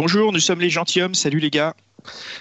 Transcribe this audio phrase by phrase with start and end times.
[0.00, 1.16] Bonjour, nous sommes les gentilshommes.
[1.16, 1.74] Salut les gars.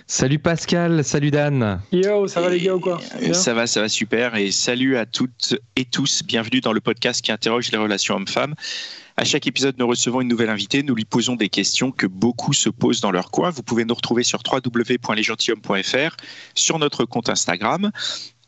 [0.05, 1.81] Salut Pascal, salut Dan.
[1.91, 3.02] Yo, ça va les gars ou quoi
[3.33, 4.35] Ça va, ça va super.
[4.35, 6.21] Et salut à toutes et tous.
[6.21, 8.53] Bienvenue dans le podcast qui interroge les relations hommes-femmes.
[9.17, 10.83] À chaque épisode, nous recevons une nouvelle invitée.
[10.83, 13.49] Nous lui posons des questions que beaucoup se posent dans leur coin.
[13.49, 16.16] Vous pouvez nous retrouver sur www.lesgentilhommes.fr,
[16.53, 17.89] sur notre compte Instagram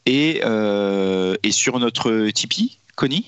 [0.05, 2.77] et, euh, et sur notre Tipeee.
[2.95, 3.25] Connie?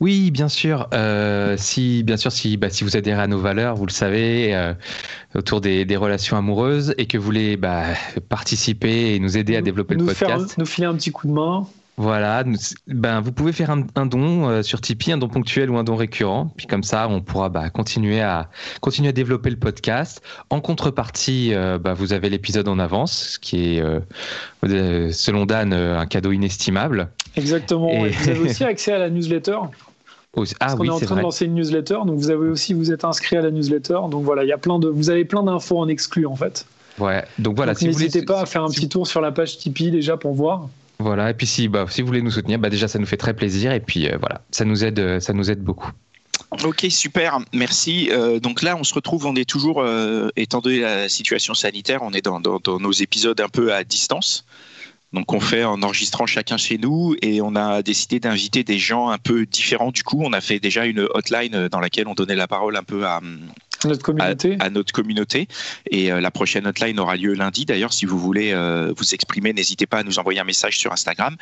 [0.00, 0.88] Oui, bien sûr.
[0.94, 4.54] Euh, si, bien sûr, si, bah, si vous adhérez à nos valeurs, vous le savez,
[4.54, 4.72] euh,
[5.34, 7.84] autour des, des relations amoureuses, et que vous voulez bah,
[8.30, 11.26] participer et nous aider à développer nous le faire- podcast, nous filer un petit coup
[11.26, 11.66] de main.
[11.98, 15.68] voilà, nous- ben, vous pouvez faire un, un don euh, sur Tipeee, un don ponctuel
[15.68, 16.50] ou un don récurrent.
[16.56, 18.48] Puis comme ça, on pourra bah, continuer à
[18.80, 20.22] continuer à développer le podcast.
[20.48, 24.00] En contrepartie, euh, bah, vous avez l'épisode en avance, ce qui est, euh,
[25.12, 27.10] selon Dan, un cadeau inestimable.
[27.36, 27.90] Exactement.
[27.90, 29.58] Et- Et vous avez aussi accès à la newsletter.
[30.36, 31.16] Aussi- Parce Ah oui, est en train vrai.
[31.16, 31.98] de lancer une newsletter.
[32.06, 33.98] Donc vous avez aussi, vous êtes inscrit à la newsletter.
[34.10, 36.66] Donc voilà, il y a plein de, vous avez plein d'infos en exclu en fait.
[36.98, 37.24] Ouais.
[37.38, 39.20] Donc voilà, Donc si vous voulez, n'hésitez pas à faire un si- petit tour sur
[39.20, 40.68] la page Tipeee déjà pour voir.
[40.98, 43.16] Voilà, et puis si, bah, si vous voulez nous soutenir, bah, déjà ça nous fait
[43.16, 45.90] très plaisir, et puis euh, voilà, ça nous aide, euh, ça nous aide beaucoup.
[46.64, 48.10] Ok, super, merci.
[48.12, 52.00] Euh, donc là, on se retrouve, on est toujours, euh, étant donné la situation sanitaire,
[52.02, 54.44] on est dans, dans- dans nos épisodes un peu à distance.
[55.12, 59.08] Donc on fait en enregistrant chacun chez nous et on a décidé d'inviter des gens
[59.08, 59.90] un peu différents.
[59.90, 62.84] Du coup, on a fait déjà une hotline dans laquelle on donnait la parole un
[62.84, 63.20] peu à,
[63.84, 64.56] Notre communauté.
[64.60, 65.48] à notre communauté.
[65.90, 67.64] Et euh, la prochaine hotline aura lieu lundi.
[67.64, 70.92] D'ailleurs, si vous voulez euh, vous exprimer, n'hésitez pas à nous envoyer un message sur
[70.92, 71.36] Instagram.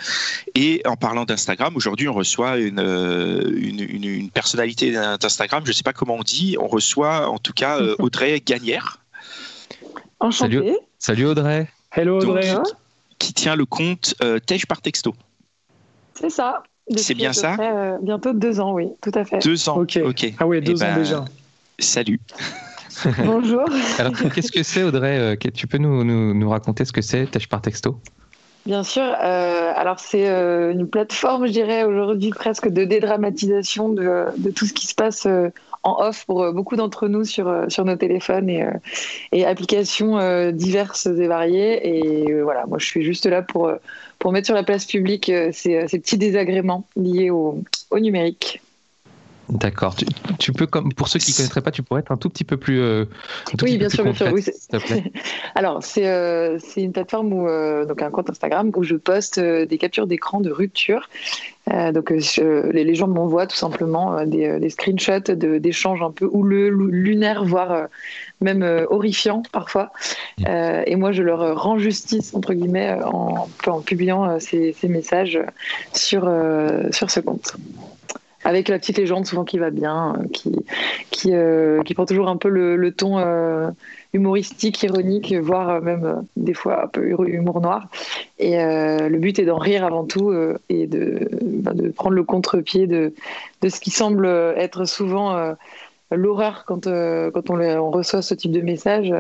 [0.55, 5.63] Et en parlant d'Instagram, aujourd'hui, on reçoit une, euh, une, une- une personnalité d'Instagram.
[5.67, 6.57] Je ne sais pas comment on dit.
[6.59, 9.01] On reçoit en tout cas euh, Audrey Gagnère,
[10.21, 10.57] Enchanté.
[10.57, 10.77] Salut.
[10.99, 11.69] Salut Audrey.
[11.93, 12.55] Hello Donc, Audrey.
[13.19, 15.15] Qui tient le compte euh, Tej par texto.
[16.15, 16.63] C'est ça.
[16.97, 19.39] C'est bien ça près, euh, Bientôt deux ans, oui, tout à fait.
[19.41, 19.79] Deux ans.
[19.79, 20.01] Ok.
[20.05, 20.33] Ok.
[20.39, 21.25] Ah ouais, Eh deux ans ben, déjà.
[21.79, 22.21] Salut.
[23.25, 23.65] Bonjour.
[23.99, 27.03] Alors qu'est-ce que c'est Audrey Euh, que- Tu peux nous, nous, nous raconter ce que
[27.03, 28.01] c'est Tâche par texto?
[28.67, 29.03] Bien sûr.
[29.03, 34.67] euh, alors, c'est euh, une plateforme, je dirais, aujourd'hui presque de dédramatisation de, de tout
[34.67, 35.49] ce qui se passe euh,
[35.83, 41.07] en off pour euh, beaucoup d'entre nous sur, euh, nos téléphones et, euh, applications diverses
[41.07, 41.87] et variées.
[41.87, 43.73] Et voilà, moi, je suis juste là pour,
[44.31, 47.63] mettre sur la place publique ces, petits désagréments liés au
[47.93, 48.61] numérique.
[49.51, 49.95] D'accord.
[49.95, 50.05] Tu,
[50.39, 52.45] tu peux, comme pour ceux qui ne connaîtraient pas, tu pourrais être un tout petit
[52.45, 52.81] peu plus.
[52.81, 53.07] euh,
[53.47, 55.13] tout Oui, petit peu bien plus sûr, bien sûr, oui.
[55.55, 59.41] Alors, c'est euh, c'est une plateforme où, euh, donc un compte Instagram où je poste
[59.41, 61.09] des captures d'écran de rupture.
[61.93, 66.27] Donc, je- les, les gens m'envoient tout simplement des, des screenshots de- d'échanges un peu
[66.31, 67.89] houleux, lunaires, voire
[68.41, 69.93] même horrifiants parfois.
[70.47, 75.39] Euh, et moi, je leur rends justice, entre guillemets, en, en publiant ces, ces messages
[75.93, 76.31] sur,
[76.91, 77.53] sur ce compte.
[78.49, 80.51] Avec la petite légende souvent qui va bien, euh, qui,
[81.11, 83.69] qui, euh, qui prend toujours un peu le, ton euh,
[84.15, 87.89] humoristique, ironique, voire même des fois un peu hu- humour noir.
[88.39, 90.33] Et le but est d'en rire avant tout
[90.71, 93.13] et de, ben, de prendre le contre-pied de,
[93.61, 94.27] de ce qui semble
[94.57, 95.55] être souvent
[96.11, 99.13] l'horreur quand, quand on, on reçoit ce type de message.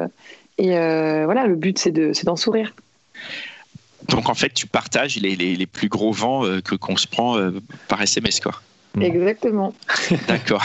[0.57, 2.73] Et voilà, le but c'est de- c'est d'en sourire.
[4.09, 7.37] Donc en fait, tu partages les, les, plus gros vents que qu'on se prend
[7.89, 8.55] par SMS, quoi.
[9.01, 9.75] Exactement.
[10.29, 10.65] D'accord.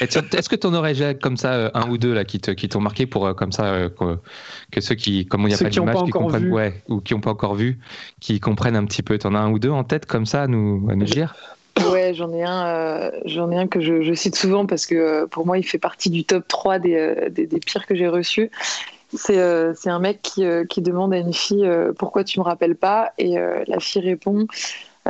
[0.00, 2.50] Est-ce que tu en aurais déjà comme ça euh, un ou deux là qui te-
[2.50, 4.18] qui t'ont marqué pour euh, comme ça euh, que,
[4.70, 6.52] que ceux qui comme il n'y a Ceux pas d'image qui comprennent vu.
[6.52, 7.78] ouais ou qui n'ont pas encore vu
[8.20, 9.18] qui comprennent un petit peu.
[9.18, 11.34] T'en as un ou deux en tête comme ça à nous à nous dire?
[11.90, 14.94] Ouais, j'en ai un, euh, j'en ai un que je, je cite souvent parce que
[14.94, 17.94] euh, pour moi, il fait partie du top 3 des, euh, des, des pires que
[17.94, 18.50] j'ai reçus.
[19.14, 22.38] C'est euh, c'est un mec qui, euh, qui demande à une fille euh, pourquoi tu
[22.38, 23.12] me rappelles pas?
[23.18, 24.46] Et euh, la fille répond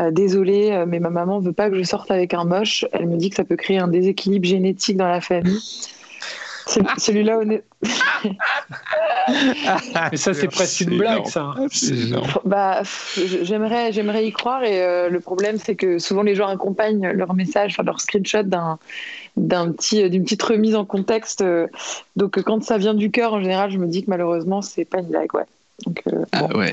[0.00, 2.84] euh, désolée euh, mais ma maman veut pas que je sorte avec un moche.
[2.92, 5.60] Elle me dit que ça peut créer un déséquilibre génétique dans la famille.
[6.66, 7.64] C'est- Celui-là, honnête-
[10.10, 11.54] Mais ça, c'est presque une blague, ça.
[11.90, 12.28] Énorme.
[12.44, 12.82] bah,
[13.42, 17.34] j'aimerais, j'aimerais y croire et euh, le problème c'est que souvent les gens accompagnent leur
[17.34, 18.78] message, enfin leur screenshot d'un
[19.36, 21.44] d'un petit d'une petite remise en contexte.
[22.16, 24.98] donc quand ça vient du cœur, en général, je me dis que malheureusement c'est pas
[24.98, 25.44] une blague, ouais.
[25.86, 26.58] Donc euh, Ah bon.
[26.58, 26.72] ouais.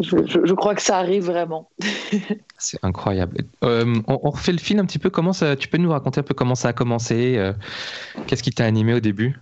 [0.00, 1.68] Je, crois que ça arrive vraiment.
[2.58, 3.38] C'est incroyable.
[3.62, 5.10] Euh, on, refait le film un petit peu.
[5.10, 7.52] Comment ça, tu peux nous raconter un peu comment ça a commencé euh,
[8.26, 9.38] Qu'est-ce qui t'a animé au début?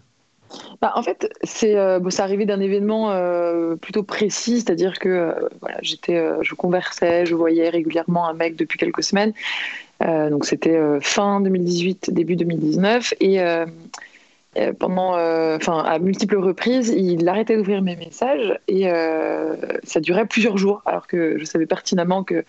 [0.80, 3.14] Bah, en fait, c'est euh, bon, arrivé d'un événement
[3.80, 9.04] plutôt précis, c'est-à-dire que voilà, j'étais, je conversais, je voyais régulièrement un mec depuis quelques
[9.04, 9.32] semaines.
[10.00, 13.66] donc c'était fin 2018, début 2019, et euh,
[14.78, 19.54] pendant, euh, enfin, à multiples reprises, il arrêtait d'ouvrir mes messages et euh,
[19.84, 22.44] ça durait plusieurs jours, alors que je savais pertinemment que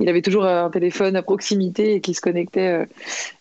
[0.00, 2.86] il avait toujours un téléphone à proximité et qu'il se connectait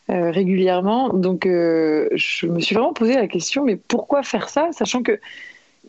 [0.10, 1.10] régulièrement.
[1.10, 5.20] Donc, je me suis vraiment posé la question, mais pourquoi faire ça, sachant que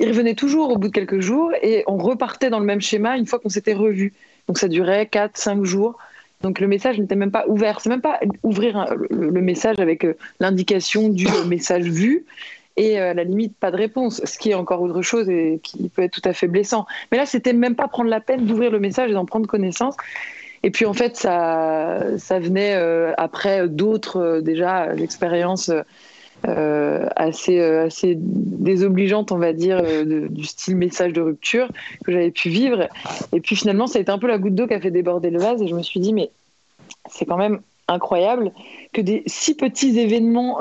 [0.01, 3.17] il revenait toujours au bout de quelques jours et on repartait dans le même schéma
[3.17, 4.13] une fois qu'on s'était revu.
[4.49, 5.99] Donc, ça durait 4, 5 jours.
[6.45, 7.81] Donc le message n'était même pas ouvert.
[7.81, 12.27] C'est même pas ouvrir le, message avec euh, l'indication du euh, message vu
[12.77, 15.59] et euh, à la limite pas de réponse, ce qui est encore autre chose et
[15.63, 16.85] qui peut être tout à fait blessant.
[17.11, 19.97] Mais là, c'était même pas prendre la peine d'ouvrir le message et d'en prendre connaissance.
[20.63, 22.75] Et puis en fait, ça, ça venait
[23.17, 25.71] après d'autres déjà expériences
[26.47, 31.69] euh, assez, euh, assez désobligeante, on va dire, euh, du style message de rupture
[32.05, 32.89] que j'avais pu vivre.
[33.33, 35.31] Et puis finalement, ça a été un peu la goutte d'eau qui a fait déborder
[35.31, 35.63] le vase.
[35.63, 36.31] Et je me suis dit, mais
[37.09, 38.53] c'est quand même incroyable
[38.93, 40.59] que des si petits événements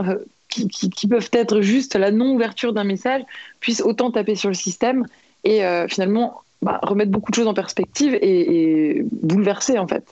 [0.48, 3.24] qui, qui, peuvent être juste la non-ouverture d'un message
[3.60, 5.06] puissent autant taper sur le système
[5.46, 10.04] et finalement bah, remettre beaucoup de choses en perspective et, bouleverser en fait.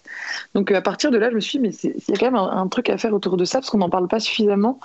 [0.55, 2.35] Donc à partir de là, je me suis dit, mais il y a quand même
[2.35, 4.79] un, un, truc à faire autour de ça parce qu'on n'en parle pas suffisamment.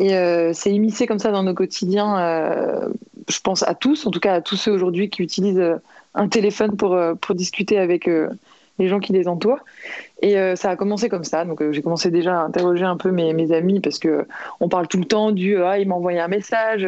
[0.00, 2.18] Et euh, c'est immiscé comme ça dans nos quotidiens.
[2.18, 2.88] Euh,
[3.28, 5.76] je pense à tous, en tout cas à tous ceux aujourd'hui qui utilisent euh,
[6.14, 8.08] un téléphone pour, pour discuter avec
[8.78, 9.58] les gens qui les entourent.
[10.22, 11.44] Et ça a commencé comme ça.
[11.44, 14.24] Donc j'ai commencé déjà à interroger un peu mes, mes amis parce que
[14.60, 16.86] on parle tout le temps du ah il m'a envoyé un message,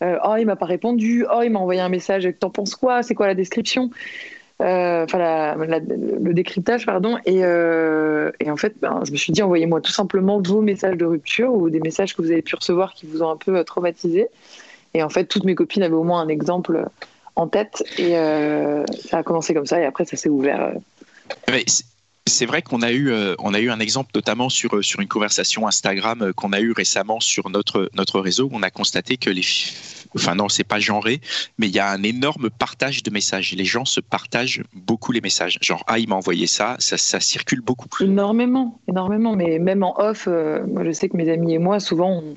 [0.00, 3.14] oh il m'a pas répondu, oh il m'a envoyé un message, t'en penses quoi, c'est
[3.14, 3.90] quoi la description?
[4.62, 7.18] Euh, enfin le décryptage, pardon.
[7.26, 11.04] Et, euh, en fait, ben, je me suis dit, envoyez-moi tout simplement vos messages de
[11.04, 13.64] rupture ou des messages que vous avez pu recevoir qui vous ont un peu euh,
[13.64, 14.28] traumatisé.
[14.94, 16.86] Et en fait, toutes mes copines avaient au moins un exemple
[17.34, 17.82] en tête.
[17.98, 19.80] Et ça a commencé comme ça.
[19.80, 20.72] Et après, ça s'est ouvert.
[22.28, 25.66] c'est vrai qu'on a eu on a eu un exemple notamment sur sur une conversation
[25.66, 29.42] Instagram qu'on a eu récemment sur notre notre réseau où on a constaté que les
[30.16, 31.20] enfin non, c'est pas genré,
[31.58, 33.52] mais il y a un énorme partage de messages.
[33.52, 35.58] Les gens se partagent beaucoup les messages.
[35.60, 37.88] Genre, ah, il m'a envoyé ça, ça, circule beaucoup.
[38.00, 39.34] Énormément, énormément.
[39.34, 42.36] Mais même en off, euh, moi je sais que mes amis et moi, souvent, on,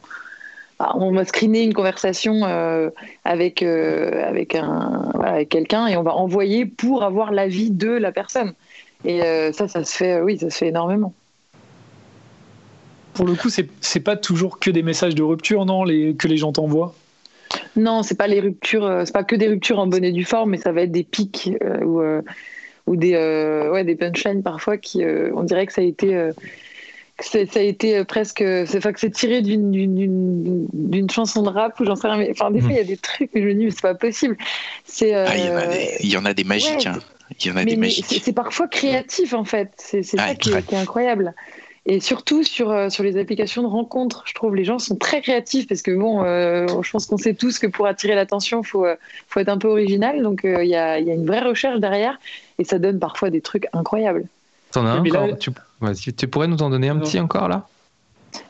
[0.80, 2.90] bah, on va screener une conversation euh,
[3.26, 8.12] avec, euh, avec, un, avec quelqu'un et on va envoyer pour avoir l'avis de la
[8.12, 8.54] personne.
[9.06, 9.22] Et
[9.54, 11.14] ça, ça se fait, oui, ça se fait énormément
[13.18, 16.38] pour le coup, c'est pas toujours que des messages de rupture, non, les, que les
[16.38, 16.94] gens t'envoient?
[17.78, 20.26] Non, c'est pas les ruptures, euh, c'est pas que des ruptures en bonne et due
[20.26, 22.22] forme, mais ça va être des pics euh, ou, euh,
[22.88, 23.16] ou des,
[23.72, 26.32] ouais, des punchlines parfois qui, on dirait que ça a été
[27.20, 32.08] ça a été presque c'est que c'est tiré d'une chanson de rap ou j'en sais
[32.08, 33.82] rien enfin des fois il y a des trucs mais je me dis mais c'est
[33.82, 34.38] pas possible.
[34.40, 35.36] Ah,
[36.00, 37.00] il, y en a des magiques hein.
[37.40, 38.22] il y en a des magiques.
[38.24, 39.72] c'est parfois créatif en fait.
[39.78, 41.34] C'est ça qui est, incroyable
[41.90, 45.22] et surtout sur, euh, sur les applications de rencontres, je trouve les gens sont très
[45.22, 48.68] créatifs parce que bon, euh, je pense qu'on sait tous que pour attirer l'attention, il
[48.68, 48.96] faut, euh,
[49.30, 50.22] faut être un peu original.
[50.22, 52.20] Donc il y, a, y, a, une vraie recherche derrière
[52.60, 54.26] et ça donne parfois des trucs incroyables.
[54.72, 57.68] T'en as un encore tu, tu, pourrais nous en donner un petit encore là?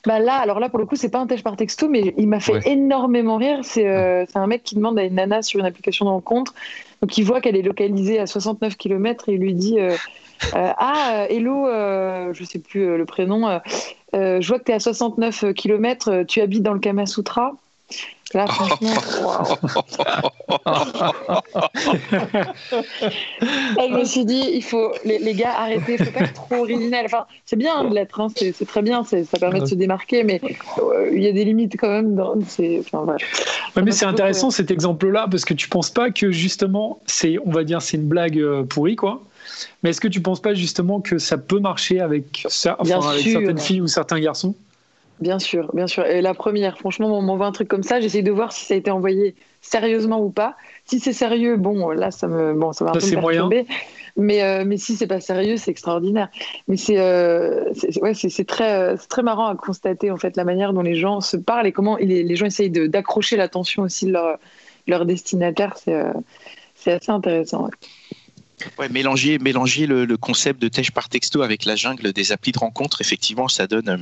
[0.06, 2.28] Bah là, alors là, pour le coup, c'est pas un test par texto, mais il
[2.28, 3.60] m'a fait énormément rire.
[3.62, 6.56] C'est un mec qui demande à une nana sur une application de rencontre.
[7.02, 9.96] Donc, il voit qu'elle est localisée à 69 km et il lui dit euh,
[10.54, 13.60] ah, euh, hello, euh, je sais plus le prénom.
[14.14, 17.54] je vois que tu es à 69 km, tu habites dans le Kamasutra.
[18.34, 18.94] Là, franchement,
[23.80, 27.06] je me suis dit, il faut, les, gars, arrêtez, faut pas être trop original.
[27.06, 30.42] Enfin, c'est bien de l'être, hein, c'est très bien, ça permet de se démarquer, mais
[31.14, 32.16] il y a des limites quand même.
[32.16, 33.06] Dans, enfin,
[33.82, 37.64] mais c'est intéressant cet exemple-là parce que tu penses pas que justement, c'est, on va
[37.64, 39.22] dire, c'est une blague pourrie, quoi.
[39.84, 43.82] Mais est-ce que tu ne penses pas justement que ça peut marcher avec, certaines filles
[43.82, 44.56] ou certains garçons?
[45.20, 46.06] Bien sûr, bien sûr.
[46.06, 48.76] Et la première, franchement, on m'envoie un truc comme ça, j'essaye de voir si ça
[48.76, 50.56] a été envoyé sérieusement ou pas.
[50.86, 53.66] Si c'est sérieux, bon, là, ça me, bon, ça va un peu me perturber.
[54.16, 56.30] Mais, euh, mais si c'est pas sérieux, c'est extraordinaire.
[56.68, 60.82] Mais c'est, euh, ouais, c'est, très, très marrant à constater en fait la manière dont
[60.82, 64.40] les gens se parlent et comment les, gens essayent d'accrocher l'attention aussi de leur,
[64.88, 65.78] leur destinataire.
[65.78, 66.14] C'est, euh,
[66.76, 67.66] c'est assez intéressant.
[67.66, 67.72] Ouais,
[68.92, 73.02] mélanger, mélanger le, concept de tèche par texto avec la jungle des applis de rencontre,
[73.02, 73.98] effectivement, ça donne, euh,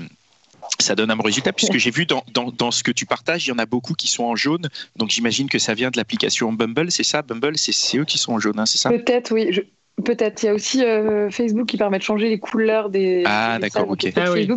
[0.79, 3.49] ça donne un bon résultat puisque j'ai vu dans, dans, ce que tu partages, il
[3.49, 4.69] y en a beaucoup qui sont en jaune.
[4.95, 7.21] Donc j'imagine que ça vient de l'application Bumble, c'est ça?
[7.21, 8.89] Bumble, c'est eux qui sont en jaune, hein, c'est ça?
[8.89, 9.61] Peut-être, oui.
[10.03, 10.43] Peut-être.
[10.43, 13.23] Il y a aussi euh, Facebook qui permet de changer les couleurs des.
[13.25, 14.11] Ah, d'accord, ok.
[14.15, 14.49] Ah, oui.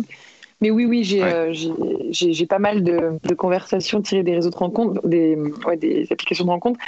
[0.61, 1.53] Mais oui, oui, j'ai euh,
[2.11, 6.45] j'ai pas mal de, de, conversations tirées des réseaux de rencontres, des, ouais, des applications
[6.45, 6.79] de rencontres.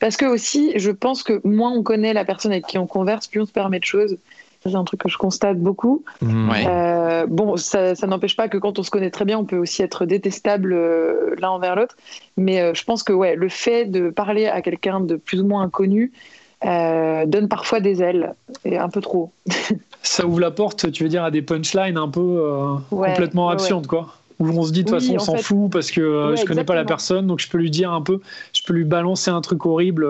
[0.00, 3.28] Parce que aussi, je pense que moins on connaît la personne avec qui on converse,
[3.28, 4.16] plus on se permet de choses.
[4.62, 6.04] C'est un truc que je constate beaucoup.
[6.20, 6.50] Mmh.
[6.66, 9.56] Euh, bon, ça, ça n'empêche pas que quand on se connaît très bien, on peut
[9.56, 11.96] aussi être détestable euh, l'un envers l'autre.
[12.36, 15.46] Mais euh, je pense que ouais, le fait de parler à quelqu'un de plus ou
[15.46, 16.12] moins inconnu
[16.62, 19.30] donne parfois des ailes, et un peu trop.
[20.02, 22.42] ça ouvre la porte, tu veux dire, à des punchlines un peu
[22.90, 24.14] complètement absurdes, quoi.
[24.38, 26.74] Où on se dit de toute façon on s'en fout parce que je connais pas
[26.74, 28.20] la personne donc je peux lui dire un peu
[28.54, 30.08] je peux lui balancer un truc horrible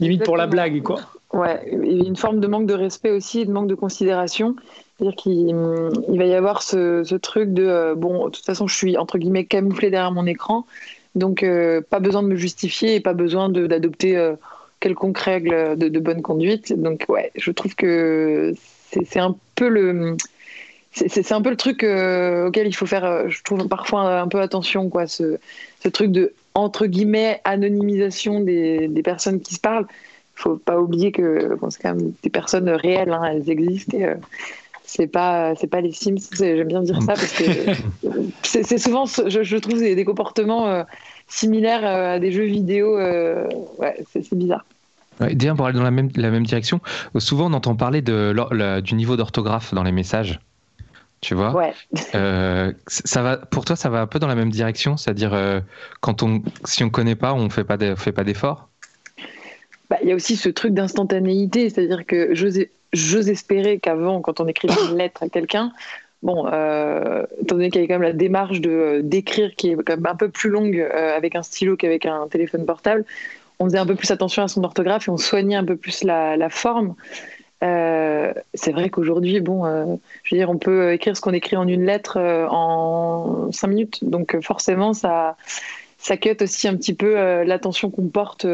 [0.00, 1.00] limite pour la blague quoi.
[1.32, 4.56] Ouais, il y a une forme de manque de respect aussi, de manque de considération.
[4.96, 5.54] C'est-à-dire qu'il
[6.08, 8.96] il va y avoir ce, ce truc de euh, bon, de toute façon, je suis
[8.96, 10.66] entre guillemets camouflé derrière mon écran,
[11.14, 14.34] donc euh, pas besoin de me justifier et pas besoin d'adopter euh,
[14.80, 16.72] quelconque règle de, de, bonne conduite.
[16.72, 18.54] Donc ouais, je trouve que
[18.92, 20.16] c'est un peu le
[20.92, 24.88] c'est un peu le truc auquel il faut faire, je trouve parfois un peu attention,
[24.88, 25.38] quoi, ce,
[25.80, 29.86] ce truc de entre guillemets anonymisation des, des personnes qui se parlent
[30.38, 33.96] faut pas oublier que bon, c'est quand même des personnes réelles, hein, elles existent.
[33.96, 34.14] Et, euh,
[34.84, 36.16] c'est pas c'est pas les Sims.
[36.32, 37.44] J'aime bien dire ça parce que
[38.42, 40.84] c'est souvent, je, je, trouve, des, des comportements
[41.28, 42.98] euh, similaires euh, à des jeux vidéo.
[42.98, 44.64] ouais, c'est bizarre.
[45.20, 46.80] Ouais, Bien pour aller dans la même, la même direction,
[47.18, 50.40] souvent on entend parler de, du niveau d'orthographe dans les messages.
[51.20, 51.52] Tu vois?
[51.52, 51.72] Ouais.
[52.86, 54.96] ça va, Pour toi, ça va un peu dans la même direction?
[54.96, 55.62] C'est-à-dire,
[56.00, 58.68] quand on, si on connaît pas, on fait pas d'efforts?
[59.90, 64.46] Bah, il y a aussi ce truc d'instantanéité, c'est-à-dire que j'ose espérer qu'avant, quand on
[64.46, 65.72] écrivait une lettre à quelqu'un,
[66.22, 69.70] bon, euh, étant donné qu'il y avait quand même la démarche de euh, d'écrire qui
[69.70, 73.04] est quand même un peu plus longue euh, avec un stylo qu'avec un téléphone portable,
[73.58, 76.04] on faisait un peu plus attention à son orthographe et on soignait un peu plus
[76.04, 76.94] la, la forme.
[77.60, 79.64] C'est vrai qu'aujourd'hui, bon,
[80.22, 84.04] je veux dire, on peut écrire ce qu'on écrit en une lettre en cinq minutes,
[84.04, 85.36] donc forcément, ça,
[85.98, 88.46] ça cut aussi un petit peu l'attention qu'on porte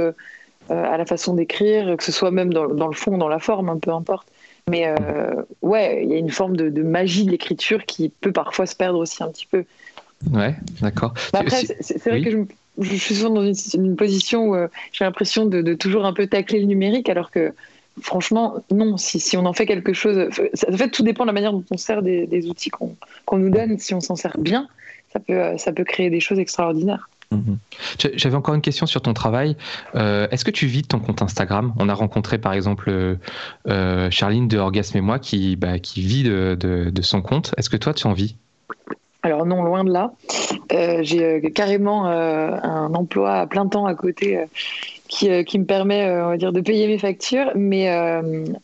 [0.70, 3.78] à la façon d'écrire, que ce soit même dans, le fond, dans la forme, un
[3.78, 4.28] peu importe.
[4.70, 8.32] Mais euh, ouais, il y a une forme de, de magie de l'écriture qui peut
[8.32, 9.64] parfois se perdre aussi un petit peu.
[10.32, 11.12] Ouais, d'accord.
[11.32, 12.38] Bah après, c'est vrai que je,
[12.78, 16.14] je, suis souvent dans une, une position où euh, j'ai l'impression de, de, toujours un
[16.14, 17.52] peu tacler le numérique, alors que
[18.00, 18.96] franchement, non.
[18.96, 21.52] Si, si on en fait quelque chose, ça, en fait, tout dépend de la manière
[21.52, 22.96] dont on sert des, des outils qu'on
[23.32, 23.78] nous donne.
[23.78, 24.66] Si on s'en sert bien,
[25.12, 27.10] ça peut, ça peut créer des choses extraordinaires.
[27.36, 27.58] Mhm.
[28.14, 29.56] J'avais encore une question sur ton travail.
[29.94, 31.74] Euh, est-ce que tu vis de ton compte Instagram?
[31.78, 33.18] On a rencontré par exemple
[33.68, 37.54] euh, Charline de Orgasme et moi qui, bah, qui vit de, de, son compte.
[37.56, 38.36] Est-ce que toi tu en vis?
[39.22, 40.12] Alors non, loin de là.
[40.72, 44.44] Euh, j'ai carrément un emploi à plein temps à côté
[45.08, 47.50] qui, qui, me permet, on va dire, de payer mes factures.
[47.54, 47.88] Mais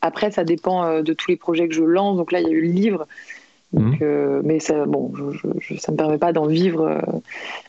[0.01, 2.17] après, ça dépend de tous les projets que je lance.
[2.17, 3.07] Donc là, il y a eu le livre
[3.73, 3.99] donc, mhm.
[4.03, 5.13] euh, mais ça, bon,
[5.61, 6.99] je, ça me permet pas d'en vivre euh,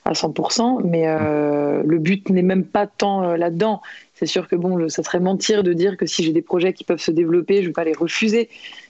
[0.04, 0.82] à 100%.
[0.84, 3.82] Mais euh, le but n'est même pas tant là-dedans.
[4.16, 6.84] C'est sûr que bon, ça serait mentir de dire que si j'ai des projets qui
[6.84, 8.50] peuvent se développer, je vais pas les refuser.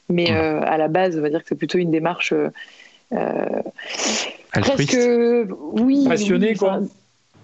[0.09, 2.33] Mais à la base, on va dire que c'est plutôt une démarche
[4.51, 4.97] presque,
[5.73, 6.81] oui, passionnée, quoi.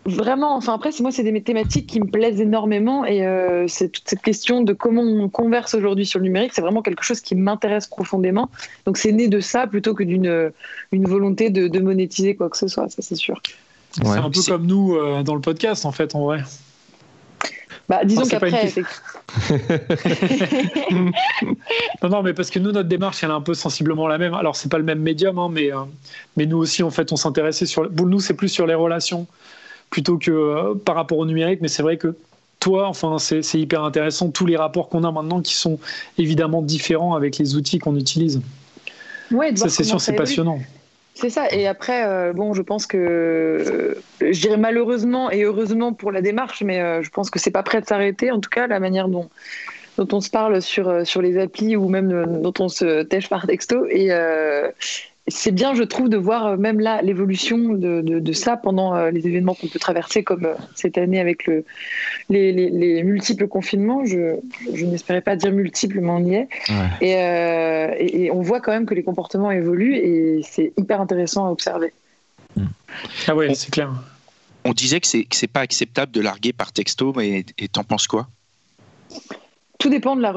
[0.07, 4.07] Vraiment, enfin après, moi, c'est des thématiques qui me plaisent énormément et euh, c'est toute
[4.07, 7.35] cette question de comment on converse aujourd'hui sur le numérique, c'est vraiment quelque chose qui
[7.35, 8.49] m'intéresse profondément.
[8.85, 10.53] Donc c'est né de ça plutôt que d'une
[10.93, 13.41] une volonté de, de, monétiser quoi que ce soit, ça c'est sûr.
[13.91, 16.41] C'est un peu comme nous euh, dans le podcast en fait, en vrai.
[17.89, 18.51] Bah, disons qu'après.
[20.91, 24.33] non, non, mais parce que nous, notre démarche, elle est un peu sensiblement la même.
[24.33, 25.79] Alors, c'est pas le même médium, hein, mais, euh,
[26.35, 27.89] mais nous aussi, en fait, on s'intéressait sur.
[27.89, 29.25] Pour nous, c'est plus sur les relations
[29.89, 31.61] plutôt que euh, par rapport au numérique.
[31.61, 32.15] Mais c'est vrai que
[32.59, 35.79] toi, enfin, c'est hyper intéressant tous les rapports qu'on a maintenant qui sont
[36.17, 38.41] évidemment différents avec les outils qu'on utilise.
[39.31, 40.59] Ouais, ça, c'est sûr, c'est passionnant.
[41.13, 41.49] C'est ça.
[41.51, 46.21] Et après, euh, bon, je pense que, euh, je dirais malheureusement et heureusement pour la
[46.21, 48.31] démarche, mais je pense que c'est pas prêt de s'arrêter.
[48.31, 49.29] En tout cas, la manière dont
[49.97, 53.47] dont on se parle sur sur les applis ou même dont on se tèche par
[53.47, 54.11] texto et
[55.29, 59.11] c'est bien, je trouve, de voir euh, même là l'évolution de, de, ça pendant euh,
[59.11, 61.65] les événements qu'on peut traverser, comme euh, cette année avec le,
[62.29, 64.05] les, les, multiples confinements.
[64.05, 64.37] Je,
[64.73, 66.47] je n'espérais pas dire multiples, mais on y est.
[67.01, 71.51] Et, et, on voit quand même que les comportements évoluent et c'est hyper intéressant à
[71.51, 71.93] observer.
[73.27, 73.91] Ah ouais, c'est clair.
[74.63, 77.83] On disait que c'est, que c'est pas acceptable de larguer par texto, mais et t'en
[77.83, 78.27] penses quoi?
[79.77, 80.31] Tout dépend de la,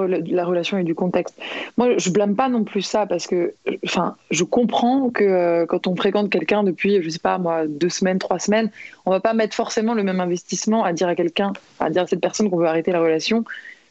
[0.45, 1.35] relation et du contexte.
[1.77, 3.55] Moi, je blâme pas non plus ça parce que,
[3.85, 7.89] enfin, je comprends que euh, quand on fréquente quelqu'un depuis, je sais pas moi, deux
[7.89, 8.71] semaines, trois semaines,
[9.07, 12.07] on va pas mettre forcément le même investissement à dire à quelqu'un, à dire à
[12.07, 13.45] cette personne qu'on veut arrêter la relation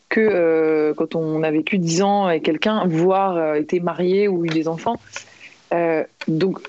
[0.08, 4.46] que euh, quand on a vécu dix ans avec quelqu'un, voire euh, été marié ou
[4.46, 5.00] eu des enfants.
[6.28, 6.60] donc,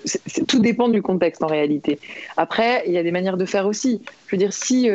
[0.47, 1.99] tout dépend du contexte en réalité.
[2.37, 4.03] Après, il y a des manières de faire aussi.
[4.27, 4.91] Je veux dire, si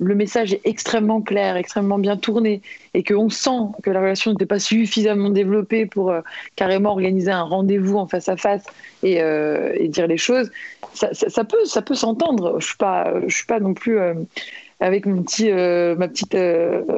[0.00, 2.62] le message est extrêmement clair, extrêmement bien tourné,
[2.94, 6.20] et qu'on sent que la relation n'était pas suffisamment développée pour euh,
[6.56, 8.64] carrément organiser un rendez-vous en face à face
[9.02, 10.50] et, euh, dire les choses,
[10.92, 12.60] ça, peut, ça peut s'entendre.
[12.60, 12.76] Je suis
[13.28, 14.14] suis pas non plus euh,
[14.80, 16.36] avec mon petit, ma petite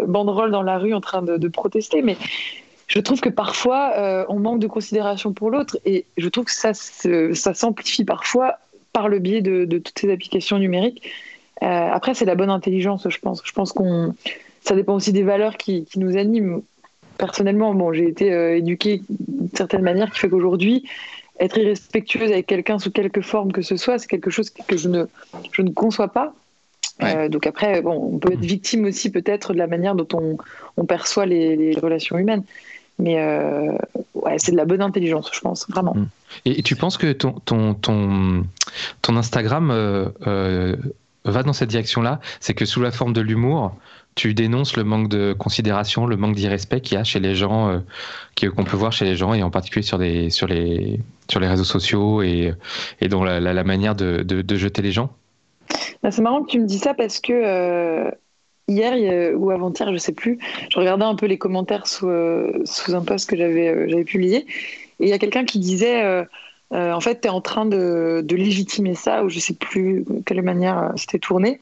[0.07, 2.17] banderole dans la rue en train de, protester, mais
[2.87, 6.75] je trouve que parfois on manque de considération pour l'autre, et je trouve que ça,
[6.75, 8.59] ça s'amplifie parfois
[8.93, 11.11] par le biais de, toutes ces applications numériques
[11.67, 13.43] après, c'est la bonne intelligence, je pense.
[13.45, 14.15] Je pense qu'on,
[14.63, 16.63] ça dépend aussi des valeurs qui, qui nous animent.
[17.19, 20.85] Personnellement, bon, j'ai été euh, éduquée d'une certaine manière qui fait qu'aujourd'hui,
[21.39, 24.89] être irrespectueuse avec quelqu'un sous quelque forme que ce soit, c'est quelque chose que je
[24.89, 25.05] ne,
[25.53, 26.35] je ne conçois pas.
[27.03, 30.37] Euh, donc après, bon, on peut être victime aussi peut-être de la manière dont on,
[30.77, 32.45] on perçoit les, les, relations humaines.
[32.99, 33.17] Mais
[34.13, 35.95] ouais, c'est de la bonne intelligence, je pense, vraiment.
[35.95, 36.09] Mm.
[36.45, 38.45] Et, tu penses que ton, ton, ton,
[39.01, 39.71] ton Instagram
[41.25, 43.77] va dans cette direction-là, c'est que sous la forme de l'humour,
[44.15, 47.69] tu dénonces le manque de considération, le manque d'irrespect qu'il y a chez les gens,
[47.69, 51.01] euh, qu'on peut voir chez les gens, et en particulier sur, des, sur, les,
[51.31, 52.55] sur les réseaux sociaux et,
[53.01, 55.11] et dans la, manière de, de, jeter les gens.
[56.03, 58.11] Bah, C'est marrant que tu me dis ça parce que euh,
[58.67, 60.39] hier ou avant-hier, je sais plus,
[60.71, 64.47] je regardais un peu les commentaires sous, euh, sous un post que j'avais publié,
[64.99, 66.27] et il y a quelqu'un qui disait
[66.73, 70.43] euh, en fait, tu es en train de, légitimer ça, ou je sais plus quelle
[70.43, 71.61] manière euh, c'était tourné.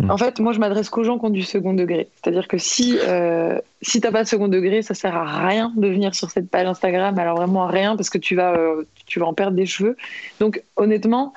[0.00, 0.10] Hmm.
[0.10, 2.08] En fait, moi, je m'adresse qu'aux gens qui ont du second degré.
[2.14, 5.72] C'est-à-dire que si, euh, si tu n'as pas de second degré, ça sert à rien
[5.76, 7.18] de venir sur cette page Instagram.
[7.18, 8.54] Alors vraiment à rien parce que tu vas,
[9.06, 9.96] tu vas en perdre des cheveux.
[10.38, 11.32] Donc honnêtement,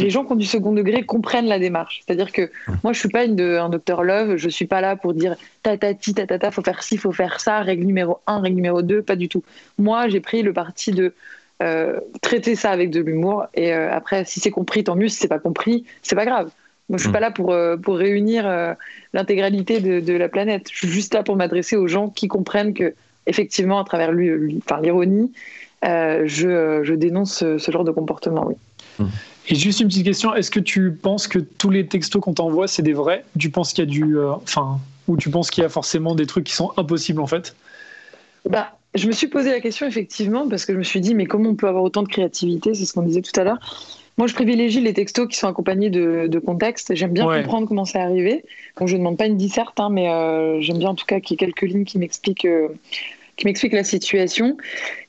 [0.00, 2.02] les gens qui ont du second degré comprennent la démarche.
[2.04, 2.50] C'est-à-dire que
[2.82, 4.38] moi, je suis pas une un docteur Love.
[4.38, 6.96] Je suis pas là pour dire ta ta ti ta ta ta, faut faire ci,
[6.96, 9.44] faut faire ça, règle numéro 1, règle numéro 2, pas du tout.
[9.78, 11.14] Moi, j'ai pris le parti de
[11.62, 13.46] euh, traiter ça avec de l'humour.
[13.54, 15.08] Et euh, après, si c'est compris, tant mieux.
[15.08, 16.50] Si c'est pas compris, c'est pas grave.
[16.88, 17.12] Moi, je suis mm.
[17.12, 18.44] pas là pour, euh, pour réunir
[19.12, 20.68] l'intégralité de, de, la planète.
[20.70, 22.94] Je suis juste là pour m'adresser aux gens qui comprennent que,
[23.26, 25.32] effectivement, à travers l'ironie,
[25.82, 28.46] je, je, dénonce ce, genre de comportement.
[28.46, 28.54] Oui.
[28.98, 29.04] Mm.
[29.48, 32.66] Et juste une petite question est-ce que tu penses que tous les textos qu'on t'envoie,
[32.66, 33.24] c'est des vrais?
[33.38, 34.18] Tu penses qu'il y a du.
[34.18, 37.54] Enfin, ou tu penses qu'il y a forcément des trucs qui sont impossibles en fait?
[38.48, 41.26] Bah, je me suis posé la question effectivement parce que je me suis dit mais
[41.26, 42.74] comment on peut avoir autant de créativité?
[42.74, 43.58] C'est ce qu'on disait tout à l'heure.
[44.16, 46.94] Moi, je privilégie les textos qui sont accompagnés de, de contexte.
[46.94, 48.44] J'aime bien comprendre comment c'est arrivé.
[48.76, 51.18] Bon, je ne demande pas une disserte, hein, mais euh, j'aime bien en tout cas
[51.18, 52.68] qu'il y ait quelques lignes qui m'expliquent euh,
[53.36, 54.56] qui m'expliquent la situation.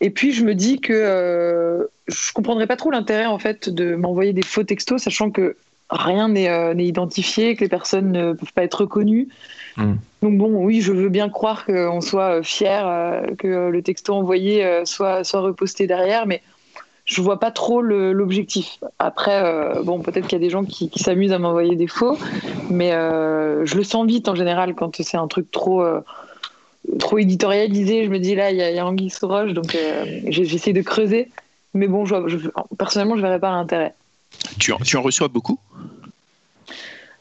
[0.01, 3.93] Et puis, je me dis que euh, je comprendrais pas trop l'intérêt en fait de
[3.93, 5.55] m'envoyer des faux textos, sachant que
[5.89, 9.29] rien n'est identifié, que les personnes ne peuvent pas être reconnues.
[9.77, 9.95] Hmm.
[10.21, 14.65] Donc bon, oui, je veux bien croire qu'on soit fier euh, que le texto envoyé
[14.65, 16.41] euh, soit, soit reposté derrière, mais
[17.03, 18.79] je vois pas trop l'objectif.
[18.97, 22.17] Après, euh, bon, peut-être qu'il y a des gens qui, s'amusent à m'envoyer des faux,
[22.71, 25.85] mais je le sens vite en général quand c'est un truc trop
[26.97, 28.05] trop éditorialisé.
[28.05, 29.77] Je me dis là, il y, a, Anguille sous roche, donc
[30.29, 31.29] j'essaie de creuser.
[31.75, 32.15] Mais bon, je,
[32.75, 33.93] personnellement, je verrais pas l'intérêt.
[34.59, 35.59] Tu tu en reçois beaucoup?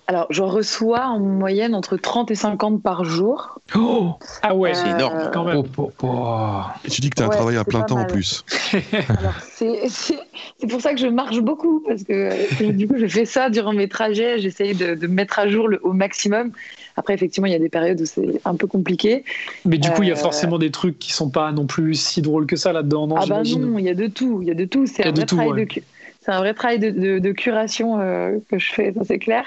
[0.07, 3.59] Alors, j'en reçois en moyenne entre 30 et 50 par jour.
[3.75, 5.57] Oh ah ouais, c'est énorme quand même.
[5.57, 6.61] Oh, oh, oh.
[6.85, 8.45] Et tu dis que tu as un travail à plein temps en plus.
[9.51, 13.73] c'est pour ça que je marche beaucoup, parce que du coup, je fais ça durant
[13.73, 14.39] mes trajets.
[14.41, 16.53] J'essaye de, de, mettre à jour le, au maximum.
[16.97, 19.25] Après, effectivement, il y a des périodes où c'est un peu compliqué.
[19.65, 21.95] Mais du coup, il y a euh, forcément des trucs qui sont pas non plus
[21.95, 24.41] si drôles que ça là-dedans, Ah bah non, il y a de tout.
[24.43, 24.87] Il y a de tout.
[24.87, 25.81] C'est un vrai travail de
[26.25, 29.45] c'est un vrai travail de, curation euh, que je fais, ça c'est clair.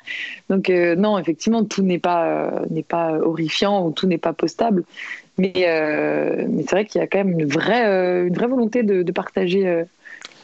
[0.49, 4.33] Donc euh, non, effectivement, tout n'est pas euh, n'est pas horrifiant ou tout n'est pas
[4.33, 4.83] postable,
[5.39, 9.11] mais mais c'est vrai qu'il y a quand même une vraie une vraie volonté de,
[9.11, 9.85] partager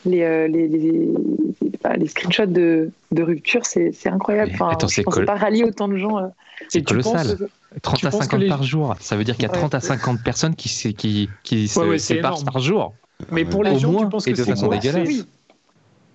[0.06, 4.52] les, les, les, screenshots de, de rupture, c'est incroyable.
[4.56, 6.32] Enfin, attends, je ne pas rallier autant de gens.
[6.68, 7.38] c'est colossal.
[7.82, 10.56] 30 à 50 par jour, ça veut dire qu'il y a 30 à 50 personnes
[10.56, 12.94] qui, qui, qui se séparent par jour.
[13.32, 15.26] Mais pour les gens, tu penses que c'est dégueulasse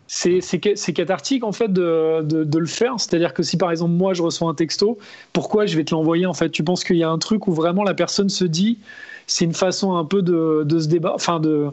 [0.09, 2.95] c'est cathartique en fait de, de, le faire.
[2.99, 4.99] C'est-à-dire que si par exemple moi je reçois un texto,
[5.33, 6.49] pourquoi je vais te l'envoyer en fait?
[6.49, 8.79] Tu penses qu'il y a un truc où vraiment la personne se dit
[9.27, 11.69] c'est une façon un peu de, de se débat, enfin de,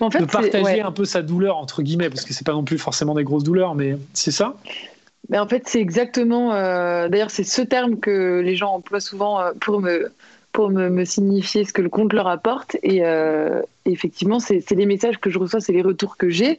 [0.00, 3.14] de partager un peu sa douleur entre guillemets, parce que c'est pas non plus forcément
[3.14, 4.56] des grosses douleurs, mais c'est ça?
[5.28, 6.52] Mais en fait, c'est exactement.
[6.52, 10.12] Euh, d'ailleurs, c'est ce terme que les gens emploient souvent euh, pour me
[10.52, 12.76] pour me, signifier ce que le compte leur apporte.
[12.82, 13.02] Et
[13.86, 16.58] effectivement, c'est les messages que je reçois, c'est les retours que j'ai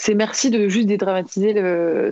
[0.00, 1.52] c'est merci de juste dédramatiser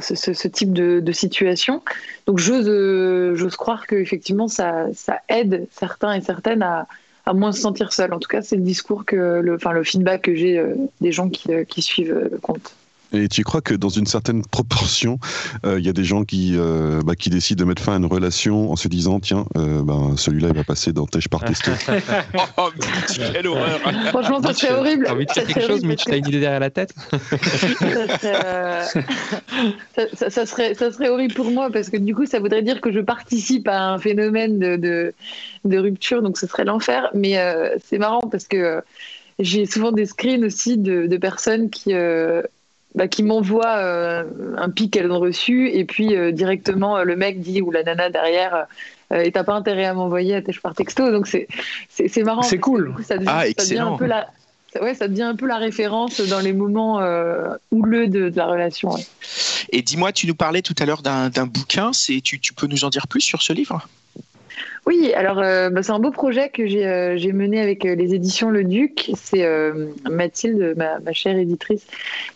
[0.01, 1.83] ce, type de, situation.
[2.27, 6.87] Donc j'ose croire qu'effectivement ça, ça aide certains et certaines à,
[7.33, 8.13] moins se sentir seuls.
[8.13, 11.51] En tout cas, c'est le discours que le, feedback que j'ai euh, des gens qui,
[11.51, 12.75] euh, qui suivent euh, le compte.
[13.13, 15.19] Et tu crois que dans une certaine proportion,
[15.65, 17.97] euh, il y a des gens qui, euh, bah, qui décident de mettre fin à
[17.97, 21.43] une relation en se disant tiens, euh, ben, celui-là, il va passer dans Tèche par
[21.43, 21.71] testo.
[22.59, 22.69] oh,
[23.33, 25.05] quelle horreur Franchement, ça serait horrible.
[25.07, 26.95] T'as envie de faire quelque chose, Mitch T'as une idée derrière la tête
[30.17, 32.93] ça, serait, ça, serait, horrible pour moi parce que du coup, ça voudrait dire que
[32.93, 35.15] je participe à un phénomène de, de,
[35.65, 37.11] de rupture, donc ce serait l'enfer.
[37.15, 37.37] Mais
[37.85, 38.83] c'est marrant parce que
[39.39, 41.93] j'ai souvent des screens aussi de, de personnes qui
[42.95, 44.25] bah, qui m'envoie euh,
[44.57, 47.83] un pic qu'elles ont reçu et puis euh, directement euh, le mec dit ou la
[47.83, 48.67] nana derrière
[49.11, 51.49] et t'as pas intérêt à m'envoyer à par texto donc c'est
[51.89, 54.29] c'est marrant c'est cool ça devient, ah, un peu la
[54.83, 57.01] ouais, ça devient un peu la référence dans les moments
[57.71, 58.91] houleux de, de, la relation.
[59.73, 61.95] Et dis-moi, tu nous parlais tout à l'heure d'un bouquin.
[61.95, 63.89] C'est, tu, tu, peux nous en dire plus sur ce livre?
[64.89, 68.15] Oui, alors euh, bah, c'est un beau projet que j'ai euh, mené avec euh, les
[68.15, 69.11] éditions Le Duc.
[69.17, 69.47] C'est
[70.09, 71.87] Mathilde, ma, chère éditrice,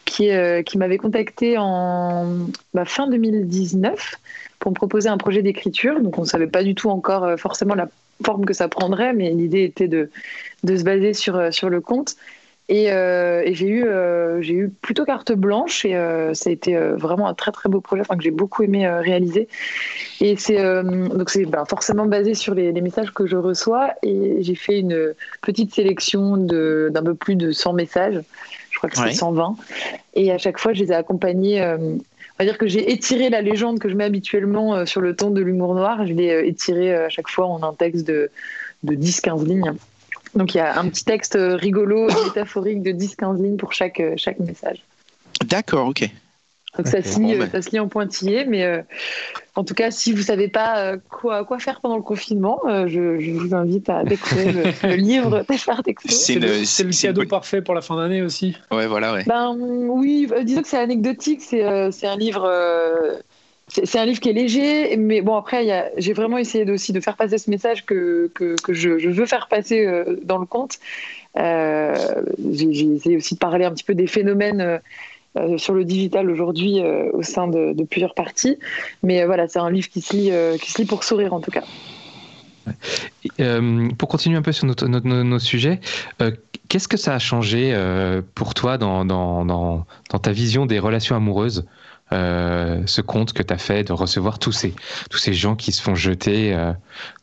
[0.04, 0.28] qui,
[0.76, 2.26] m'avait contacté en
[2.74, 4.16] bah, fin 2019
[4.58, 5.98] pour me proposer un projet d'écriture.
[6.02, 7.88] Donc on ne savait pas du tout encore forcément la
[8.22, 10.10] forme que ça prendrait, mais l'idée était de,
[10.62, 12.16] de se baser sur, sur le conte.
[12.72, 16.76] Euh, et, j'ai eu, euh, j'ai eu plutôt carte blanche et euh, ça a été
[16.76, 19.48] vraiment un très très beau projet que j'ai beaucoup aimé réaliser.
[20.20, 24.54] Et c'est donc c'est ben, forcément basé sur les, messages que je reçois et j'ai
[24.54, 28.20] fait une petite sélection d'un peu plus de 100 messages.
[28.70, 29.56] Je crois que c'est 120.
[30.14, 31.62] Et à chaque fois, je les ai accompagnés.
[31.62, 31.98] on
[32.38, 35.40] va dire que j'ai étiré la légende que je mets habituellement sur le ton de
[35.40, 36.06] l'humour noir.
[36.06, 38.30] Je l'ai étiré à chaque fois en un texte de,
[38.82, 39.72] de 10-15 lignes.
[40.34, 44.14] Donc il y a un petit texte rigolo, métaphorique de 10-15 lignes pour chaque, euh,
[44.16, 44.82] chaque message.
[45.44, 46.08] D'accord, ok.
[46.78, 48.80] Donc ça, se lit, ça se lit en pointillé, mais euh,
[49.56, 52.62] en tout cas, si vous ne savez pas euh, quoi, quoi faire pendant le confinement,
[52.66, 56.08] je, je, vous invite à découvrir le, livre Tachar Texto.
[56.08, 58.56] C'est le, le, cadeau parfait pour la fin d'année aussi.
[58.70, 59.24] Ouais, voilà, ouais.
[59.26, 62.50] Ben, oui, disons que c'est anecdotique, c'est un livre
[63.72, 67.16] c'est un livre qui est léger, mais bon, après, j'ai vraiment essayé aussi de faire
[67.16, 68.30] passer ce message que,
[68.68, 70.78] je, veux faire passer euh, dans le conte.
[71.38, 71.94] Euh,
[72.52, 74.80] j'ai essayé aussi de parler un petit peu des phénomènes
[75.38, 76.82] euh, sur le digital aujourd'hui
[77.12, 78.58] au sein de, plusieurs parties.
[79.02, 81.64] Mais voilà, c'est un livre qui se, lit, pour sourire en tout cas.
[83.96, 85.80] pour continuer un peu sur nos, sujets,
[86.68, 87.74] qu'est-ce que ça a changé
[88.34, 89.86] pour toi dans,
[90.22, 91.64] ta vision des relations amoureuses
[92.12, 94.74] euh, ce compte que tu as fait de recevoir tous ces,
[95.10, 96.72] tous ces gens qui se font jeter euh,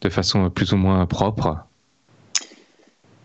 [0.02, 1.58] de façon plus ou moins propre?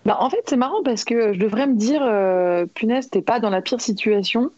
[0.05, 3.41] Bah, En fait, c'est marrant parce que je devrais me dire, euh, punaise, t'es pas
[3.41, 4.51] dans la pire situation.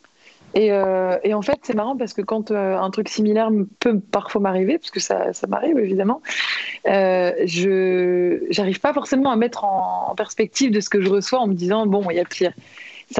[0.54, 4.78] Et, et en fait, c'est marrant parce que quand un truc similaire peut parfois m'arriver,
[4.78, 6.22] parce que ça, ça m'arrive évidemment,
[6.86, 11.52] je n'arrive pas forcément à mettre en, perspective de ce que je reçois en me
[11.52, 12.54] disant, bon, il y a pire.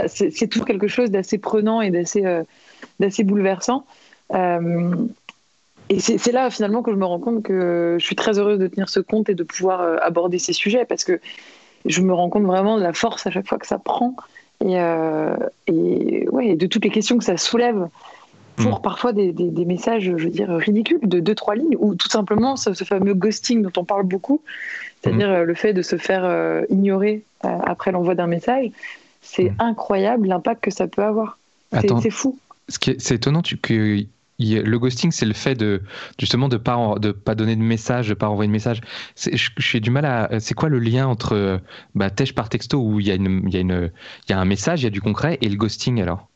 [0.07, 2.25] C'est toujours quelque chose d'assez prenant et d'assez
[3.01, 3.85] d'assez bouleversant.
[4.35, 4.95] Euh,
[5.89, 8.67] et c'est là finalement que je me rends compte que je suis très heureuse de
[8.67, 11.21] tenir ce compte et de pouvoir euh, aborder ces sujets parce que
[11.85, 14.17] je me rends compte vraiment de la force à chaque fois que ça prend
[14.65, 15.37] et, euh,
[15.69, 17.89] et ouais, de toutes les questions que ça soulève
[18.57, 18.83] pour mm.
[18.83, 22.57] parfois des, des, messages, je veux dire, ridicules de deux, trois lignes ou tout simplement
[22.57, 24.41] ce, fameux ghosting dont on parle beaucoup,
[25.03, 25.43] c'est-à-dire mm.
[25.43, 28.71] le fait de se faire ignorer après l'envoi d'un message.
[29.21, 29.57] C'est mm.
[29.61, 31.39] incroyable l'impact que ça peut avoir.
[31.81, 34.05] C'est fou c'est étonnant que
[34.39, 35.83] le ghosting, c'est le fait de
[36.19, 38.81] justement de pas de pas donner de message, de pas envoyer de message.
[39.15, 40.41] Suis du mal à.
[40.41, 41.61] C'est quoi le lien entre
[41.95, 43.91] bah, tèche par texto où il y a une il y a une
[44.29, 46.29] il y a un message, il y a du concret et le ghosting alors?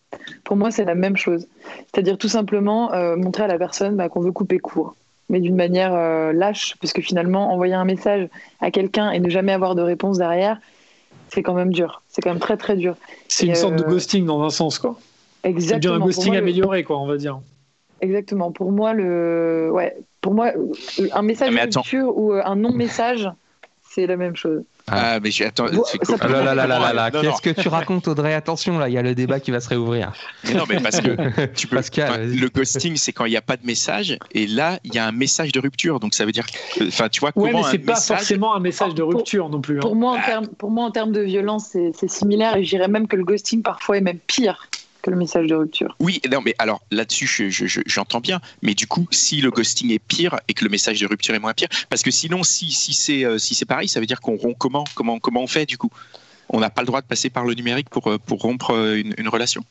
[0.45, 1.47] Pour moi, c'est la même chose.
[1.93, 4.97] C'est-à-dire tout simplement euh, montrer à la personne bah, qu'on veut couper court,
[5.29, 8.29] mais d'une manière euh, lâche, parce que finalement, envoyer un message
[8.61, 10.59] à quelqu'un et ne jamais avoir de réponse derrière,
[11.29, 12.03] c'est quand même dur.
[12.09, 12.97] C'est quand même très très dur.
[13.29, 14.99] C'est une sorte de euh, ghosting dans un sens, quoi.
[15.44, 15.94] Exactement.
[15.94, 17.40] C'est un ghosting amélioré, quoi, on va dire.
[18.00, 18.50] Exactement.
[18.50, 20.53] Pour moi, le, ouais, pour moi,
[21.12, 23.31] un message de rupture ou euh, un non-message,
[23.83, 24.62] c'est la même chose.
[24.87, 25.66] Ah, mais attends.
[26.20, 28.35] Ah là là là là là, qu'est-ce que tu racontes, Audrey?
[28.35, 30.12] Attention, là, il y a le débat qui va se réouvrir.
[30.55, 31.76] non, mais parce que tu peux.
[31.76, 35.07] le ghosting, c'est quand il n'y a pas de message, et là, il y a
[35.07, 36.00] un message de rupture.
[36.00, 36.46] Donc ça veut dire,
[36.83, 39.76] enfin, tu vois, ouais, mais c'est pas forcément un message de rupture non plus.
[39.76, 39.81] Hein.
[39.81, 42.88] Pour moi, en termes, pour moi, en termes de violence, c'est similaire, et je dirais
[42.88, 44.68] même que le ghosting parfois est même pire
[45.00, 45.96] que le message de rupture.
[46.00, 47.52] Oui, non, mais alors là-dessus,
[47.86, 48.40] j'entends bien.
[48.62, 51.38] Mais du coup, si le ghosting est pire et que le message de rupture est
[51.38, 54.36] moins pire, parce que sinon, si, si c'est euh, si pareil, ça veut dire qu'on
[54.36, 55.90] rompt comment, comment Comment on fait du coup?
[56.48, 58.96] On n'a pas le droit de passer par le numérique pour, euh, pour rompre euh,
[58.96, 59.62] une, relation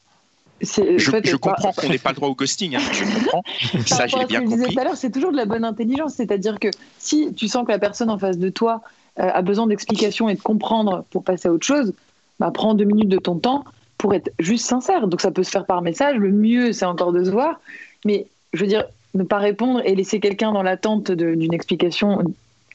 [0.62, 3.44] je, je comprends qu'on n'ait pas le droit au ghosting, hein, je comprends.
[3.86, 4.76] ça, j'ai bien compris.
[4.96, 8.20] C'est toujours de la bonne intelligence, c'est-à-dire que si tu sens que la personne en
[8.20, 8.82] face de toi
[9.16, 11.94] a besoin d'explications et de comprendre pour passer à autre chose,
[12.40, 13.64] bah, prends deux minutes de ton temps
[14.00, 15.08] pour être juste sincère.
[15.08, 16.18] Donc ça peut se faire par message.
[16.18, 17.60] Le mieux, c'est encore de se voir.
[18.06, 22.24] Mais je veux dire, ne pas répondre et laisser quelqu'un dans l'attente d'une explication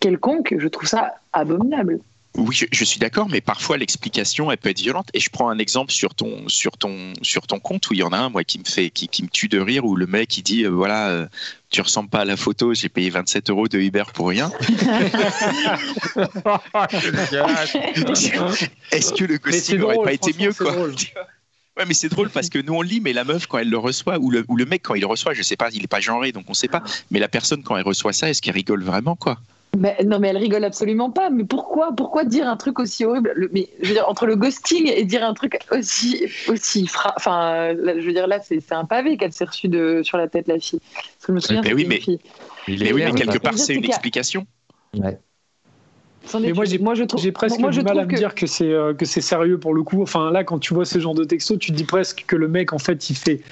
[0.00, 1.98] quelconque, je trouve ça abominable.
[2.37, 5.09] Oui, je, suis d'accord, mais parfois l'explication elle peut être violente.
[5.14, 8.03] Et je prends un exemple sur ton sur ton sur ton compte où il y
[8.03, 10.09] en a un moi qui me fait qui, qui me tue de rire où le
[10.09, 11.29] mec il dit euh, voilà euh,
[11.70, 14.51] tu ressembles pas à la photo, j'ai payé 27 euros de Uber pour rien.
[18.90, 20.75] Est-ce que le ghosting n'aurait pas été mieux quoi
[21.77, 23.79] Ouais, mais c'est drôle parce que nous on lit, mais la meuf quand elle le
[23.79, 25.88] reçoit ou le, ou le mec quand il le reçoit, je sais pas, il est
[25.88, 26.83] pas genré donc on sait pas.
[27.11, 29.38] Mais la personne quand elle reçoit ça, est-ce qu'elle rigole vraiment quoi?
[30.04, 31.30] Non, mais elle rigole absolument pas.
[31.30, 33.48] Mais pourquoi, pourquoi dire un truc aussi horrible?
[33.52, 38.06] Mais je veux dire, entre le ghosting et dire un truc aussi, aussi enfin, je
[38.06, 40.80] veux dire là, c'est un pavé qu'elle s'est reçu de sur la tête la fille.
[40.80, 41.62] Parce que je me souviens.
[41.62, 42.00] Mais oui, mais,
[42.68, 44.46] mais, oui, mais quelque part, c'est une explication.
[44.96, 45.18] Ouais.
[46.40, 48.46] Mais moi, j'ai, moi, je trouve, j'ai presque moi, du mal à me dire que
[48.46, 50.02] c'est euh, que c'est sérieux pour le coup.
[50.02, 52.48] Enfin, là, quand tu vois ce genre de texto, tu te dis presque que le
[52.48, 53.42] mec, en fait, il fait.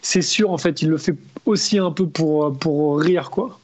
[0.00, 1.14] C'est sûr, en fait, il le fait
[1.44, 3.60] aussi un peu pour pour rire, quoi.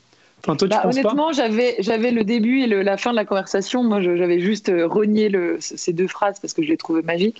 [0.46, 3.82] Bah, honnêtement, j'avais, j'avais le début et la fin de la conversation.
[3.82, 7.38] Moi, j'avais juste euh, renié le, ces deux phrases parce que je les trouvais magiques.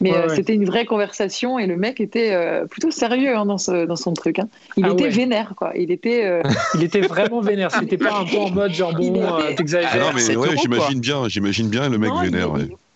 [0.00, 3.58] Mais euh, c'était une vraie conversation et le mec était euh, plutôt sérieux hein, dans,
[3.58, 4.40] ce, dans son truc.
[4.40, 4.48] Hein.
[4.76, 5.72] Il ah était vénère, quoi.
[5.76, 6.42] Il était,
[6.74, 7.70] il était vraiment vénère.
[7.70, 9.22] C'était pas un peu en mode genre bon,
[9.56, 9.90] t'exagères.
[9.94, 12.50] Ah non, mais ouais, j'imagine bien, j'imagine bien le mec vénère.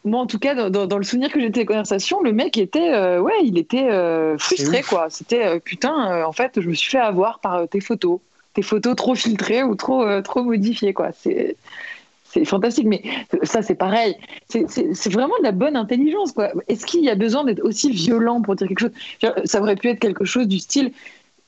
[0.06, 3.18] Moi, en tout cas, dans, le souvenir que j'ai de ces conversations, le mec était,
[3.18, 3.88] ouais, il était
[4.36, 5.06] frustré, quoi.
[5.10, 8.18] C'était putain, en fait, je me suis fait avoir par tes photos
[8.54, 10.94] tes photos trop filtrées ou trop, euh, trop modifiées.
[10.94, 11.10] Quoi.
[11.12, 11.56] C'est,
[12.34, 13.02] c'est fantastique, mais
[13.42, 14.16] ça, c'est pareil.
[14.48, 16.32] C'est, vraiment de la bonne intelligence.
[16.32, 16.50] Quoi.
[16.68, 18.92] Est-ce qu'il y a besoin d'être aussi violent pour dire quelque chose?
[19.44, 20.92] Ça aurait pu être quelque chose du style.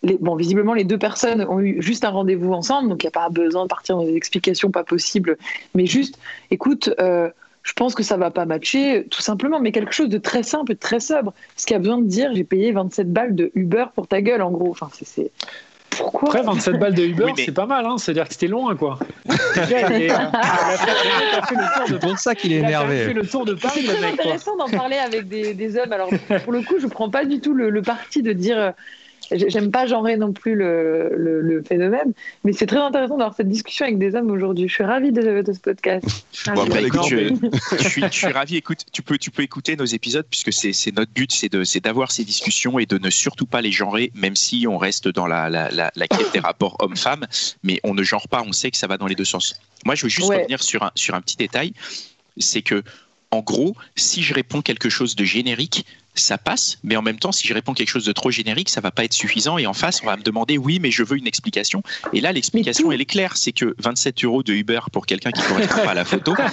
[0.03, 3.09] Les, bon, visiblement, les deux personnes ont eu juste un rendez-vous ensemble, donc il n'y
[3.09, 5.38] a pas besoin de partir dans des explications pas possibles,
[5.75, 6.19] mais juste,
[6.51, 7.31] écoute, euh,
[7.62, 10.75] je pense que ça va pas matcher, tout simplement, mais quelque chose de très simple
[10.75, 11.33] de très sobre.
[11.57, 14.23] Ce qu'il y a besoin de dire, j'ai payé 27 balles de Uber pour ta
[14.23, 14.71] gueule, en gros.
[14.71, 15.33] Enfin, c'est,
[16.01, 17.99] après, 27 balles de Uber, c'est pas mal, hein.
[17.99, 18.99] c'est-à-dire que c'était loin, quoi.
[21.87, 22.97] C'est pour ça qu'il est énervé.
[22.97, 25.77] Il a fait le tour de Paris, C'est très intéressant d'en parler avec des, des,
[25.77, 25.93] hommes.
[25.93, 26.11] Alors,
[26.45, 28.71] pour le coup, je prends pas du tout le, le parti de dire euh,
[29.31, 32.12] J'aime pas genrer non plus le, le, phénomène,
[32.45, 34.69] mais c'est très intéressant d'avoir cette discussion avec des hommes aujourd'hui.
[34.69, 36.05] Je suis ravie de, de ce podcast.
[36.55, 38.57] Bon, après, écoute, je, suis, je suis ravi.
[38.57, 42.25] Écoute, tu peux, tu peux écouter nos épisodes puisque c'est notre but, c'est d'avoir ces
[42.25, 45.71] discussions et de ne surtout pas les genrer, même si on reste dans la, la,
[45.71, 47.27] la, la quête des rapports hommes-femmes,
[47.62, 49.61] mais on ne genre pas, on sait que ça va dans les deux sens.
[49.85, 51.73] Moi, je veux juste revenir sur un, sur un petit détail,
[52.39, 52.83] c'est que
[53.31, 55.85] en gros, si je réponds quelque chose de générique,
[56.20, 58.81] ça passe, mais en même temps, si je réponds quelque chose de trop générique, ça
[58.81, 59.59] va pas être suffisant.
[59.59, 61.83] Et en face, on va me demander oui, mais je veux une explication.
[62.12, 65.42] Et là, l'explication, elle est claire, c'est que 27 euros de Uber pour quelqu'un qui
[65.42, 66.35] ne correspond pas à la photo.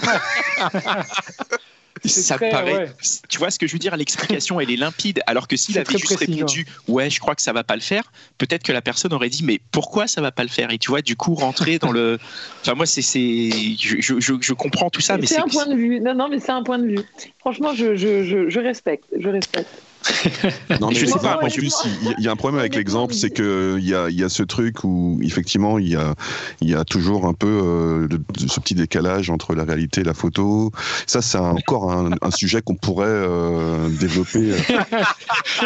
[2.06, 2.94] ça paraît.
[3.30, 3.96] Tu vois ce que je veux dire?
[3.96, 5.22] L'explication, elle est limpide.
[5.28, 8.12] Alors que s'il avait juste répondu, ouais, je crois que ça va pas le faire,
[8.38, 10.72] peut-être que la personne aurait dit, mais pourquoi ça va pas le faire?
[10.72, 12.20] Et tu vois, du coup, rentrer dans le.
[12.62, 16.00] Enfin, moi, c'est, je, je, je, comprends tout ça, mais c'est un point de vue.
[16.00, 17.00] Non, non, mais c'est un point de vue.
[17.40, 19.06] Franchement, je, je respecte.
[19.18, 19.70] Je respecte.
[20.82, 21.40] non, mais je sais pas.
[21.42, 21.74] En plus,
[22.18, 24.44] il y, a un problème avec l'exemple, c'est que il y a, y a, ce
[24.44, 26.16] truc où effectivement il y a,
[26.62, 28.08] il y a toujours un peu euh,
[28.46, 30.72] ce petit décalage entre la réalité et la photo.
[31.08, 34.52] Ça, c'est encore un, un, sujet qu'on pourrait euh, développer.
[34.52, 34.58] Euh.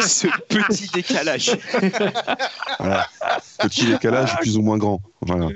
[0.00, 1.56] ce petit décalage.
[2.78, 3.06] voilà.
[3.62, 5.00] Petit décalage plus ou moins grand.
[5.22, 5.48] Voilà.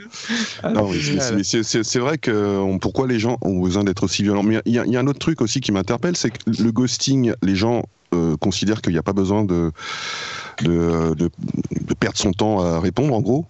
[0.69, 4.43] Non, mais c'est vrai que pourquoi les gens ont besoin d'être aussi violents?
[4.43, 7.33] Mais il y, y, a un autre truc aussi qui m'interpelle, c'est que le ghosting,
[7.43, 9.73] les gens euh, considère qu'il n'y a pas besoin de
[11.99, 13.47] perdre son temps à répondre, en gros.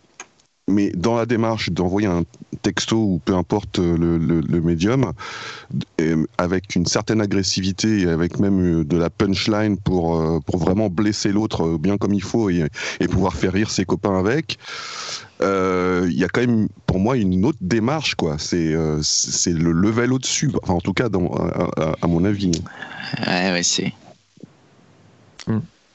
[0.68, 2.22] Mais dans la démarche d'envoyer un
[2.62, 5.12] texto ou peu importe le, le, médium,
[6.38, 11.32] avec une certaine agressivité et avec même de la punchline pour, euh, pour vraiment blesser
[11.32, 12.68] l'autre bien comme il faut et,
[13.10, 14.58] pouvoir faire rire ses copains avec,
[15.42, 19.72] euh, il y a quand même pour moi une autre démarche quoi c'est c'est le
[19.72, 21.08] level au-dessus en tout cas
[22.00, 22.52] à, mon avis
[23.26, 23.92] ouais ouais c'est.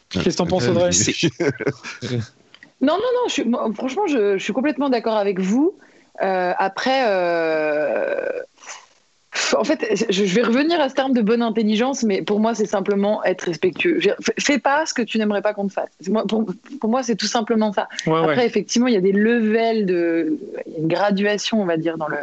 [0.10, 0.90] Qu'est-ce que t'en penses, Audrey
[2.80, 5.76] Non, non, non, je franchement, je, suis complètement d'accord avec vous.
[6.22, 8.30] Euh, après, euh,
[9.58, 12.66] en fait, je vais revenir à ce terme de bonne intelligence, mais pour moi, c'est
[12.66, 14.00] simplement être respectueux.
[14.40, 15.90] Fais pas ce que tu n'aimerais pas qu'on te fasse.
[16.28, 17.88] Pour, moi, c'est tout simplement ça.
[18.06, 20.38] Après, effectivement, il y a des levels de,
[20.78, 22.18] une graduation, on va dire, dans le,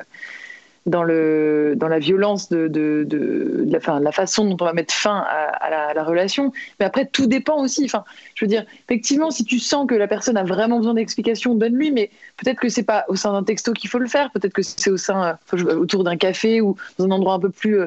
[0.86, 4.92] dans, le, dans la violence de, de, de, la, la, façon dont on va mettre
[4.92, 6.52] fin à, la, relation.
[6.78, 7.84] Mais après, tout dépend aussi.
[7.84, 11.54] Enfin, je veux dire, effectivement, si tu sens que la personne a vraiment besoin d'explications,
[11.54, 11.90] donne-lui.
[11.90, 14.30] Mais peut-être que c'est pas au sein d'un texto qu'il faut le faire.
[14.32, 17.80] Peut-être que c'est au sein, autour d'un café ou dans un endroit un peu plus
[17.80, 17.86] euh,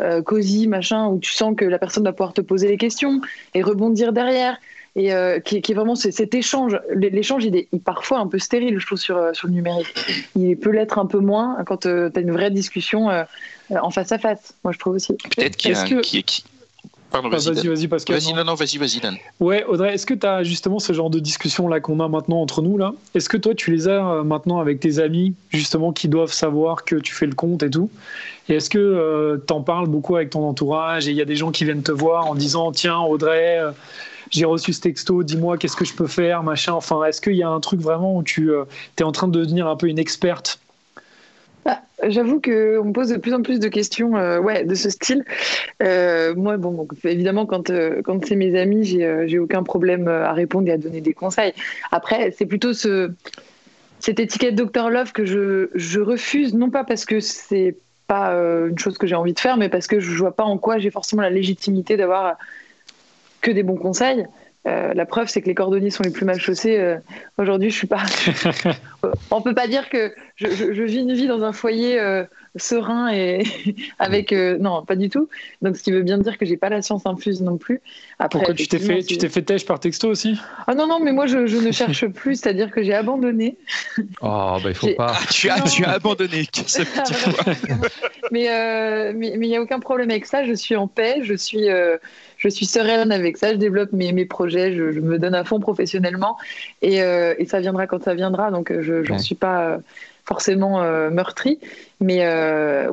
[0.00, 3.20] euh, cosy, machin, où tu sens que la personne va pouvoir te poser les questions
[3.54, 4.56] et rebondir derrière
[4.98, 6.78] et euh, qui, est vraiment cet échange.
[6.92, 9.94] L'échange, il est parfois un peu stérile, je trouve, sur, euh, sur le numérique.
[10.34, 13.08] Il peut l'être un peu moins quand euh, tu as une vraie discussion
[13.70, 15.14] en face à face, moi je trouve aussi.
[15.36, 16.00] Peut-être qu'il y a un...
[16.00, 16.44] qui,
[17.12, 18.16] Pardon, vas-y, vas-y, vas-y, Pascal.
[18.16, 19.16] Vas-y, non, non, vas-y, vas-y, Dan.
[19.40, 22.42] Ouais, Audrey, est-ce que tu as justement ce genre de discussion là qu'on a maintenant
[22.42, 22.92] entre nous là?
[23.14, 26.96] Est-ce que toi, tu les as maintenant avec tes amis, justement, qui doivent savoir que
[26.96, 27.88] tu fais le compte et tout?
[28.48, 31.36] Et est-ce que tu en parles beaucoup avec ton entourage et il y a des
[31.36, 33.58] gens qui viennent te voir en disant Tiens, Audrey,
[34.30, 36.72] j'ai reçu ce texto, dis-moi qu'est-ce que je peux faire, machin.
[36.72, 38.64] Enfin, est-ce qu'il y a un truc vraiment où tu euh,
[38.98, 40.60] es en train de devenir un peu une experte?
[41.64, 42.50] Ah, J'avoue qu'on
[42.84, 45.24] me pose de plus en plus de questions euh, ouais, de ce style.
[45.82, 47.70] Euh, moi, bon, évidemment, quand,
[48.04, 51.52] quand c'est mes amis, j'ai aucun problème à répondre et à donner des conseils.
[51.90, 53.10] Après, c'est plutôt ce,
[54.00, 58.78] cette étiquette Dr Love que je, je refuse, non pas parce que c'est pas une
[58.78, 60.90] chose que j'ai envie de faire, mais parce que je vois pas en quoi j'ai
[60.90, 62.38] forcément la légitimité d'avoir
[63.40, 64.26] que des bons conseils.
[64.66, 66.78] Euh, la preuve, c'est que les cordonniers sont les plus mal chaussés.
[66.78, 66.98] Euh,
[67.38, 68.02] aujourd'hui, je suis pas.
[69.30, 72.24] On peut pas dire que je, vis une vie dans un foyer euh,
[72.56, 73.42] serein et
[73.98, 75.28] avec non, pas du tout.
[75.62, 77.80] Donc, ce qui veut bien dire que j'ai pas la science infuse non plus.
[78.18, 80.38] Après, Pourquoi tu t'es fait, tu t'es fait têche par texto aussi?
[80.66, 83.56] Ah non non, mais moi je, ne cherche plus, c'est-à-dire que j'ai abandonné.
[84.20, 85.14] Oh bah il faut pas.
[85.14, 86.46] Ah, tu as, tu as abandonné.
[88.30, 90.44] mais mais il n'y a aucun problème avec ça.
[90.44, 91.20] Je suis en paix.
[91.22, 91.68] Je suis
[92.38, 95.60] je suis sereine avec ça, je développe mes, mes projets, je, me donne à fond
[95.60, 96.38] professionnellement
[96.82, 98.50] et, euh, et ça viendra quand ça viendra.
[98.50, 99.78] Donc euh, je n'en suis pas euh,
[100.28, 101.58] forcément meurtrie.
[102.00, 102.18] Mais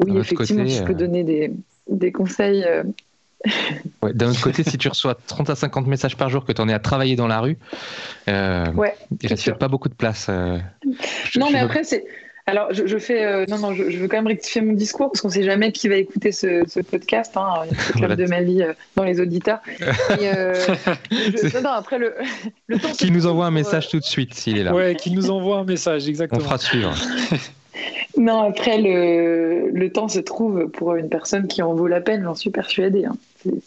[0.06, 1.52] oui, effectivement, je peux donner des,
[1.89, 2.65] des conseils.
[4.02, 6.69] D'un autre côté, si tu reçois 30 à 50 messages par jour que tu en
[6.69, 7.58] es à travailler dans la rue,
[8.28, 10.30] ouais, il reste pas beaucoup de place.
[10.30, 12.06] non, mais après, c'est
[12.47, 13.25] alors, je, fais.
[13.25, 15.71] Euh, non, non, je, veux quand même rectifier mon discours parce qu'on ne sait jamais
[15.71, 17.36] qui va écouter ce, podcast.
[17.38, 17.63] Hein,
[17.95, 19.60] il y a de ma vie euh, dans les auditeurs.
[20.21, 20.53] Euh,
[21.63, 22.13] non, après, le,
[22.67, 22.91] le temps.
[22.91, 24.73] Qui nous envoie un message tout de suite s'il est là.
[24.73, 26.41] Ouais, qui nous envoie un message, exactement.
[26.41, 26.93] On fera suivre.
[28.17, 32.23] non, après, le, le temps se trouve pour une personne qui en vaut la peine,
[32.23, 33.05] j'en suis persuadée.
[33.05, 33.15] Hein.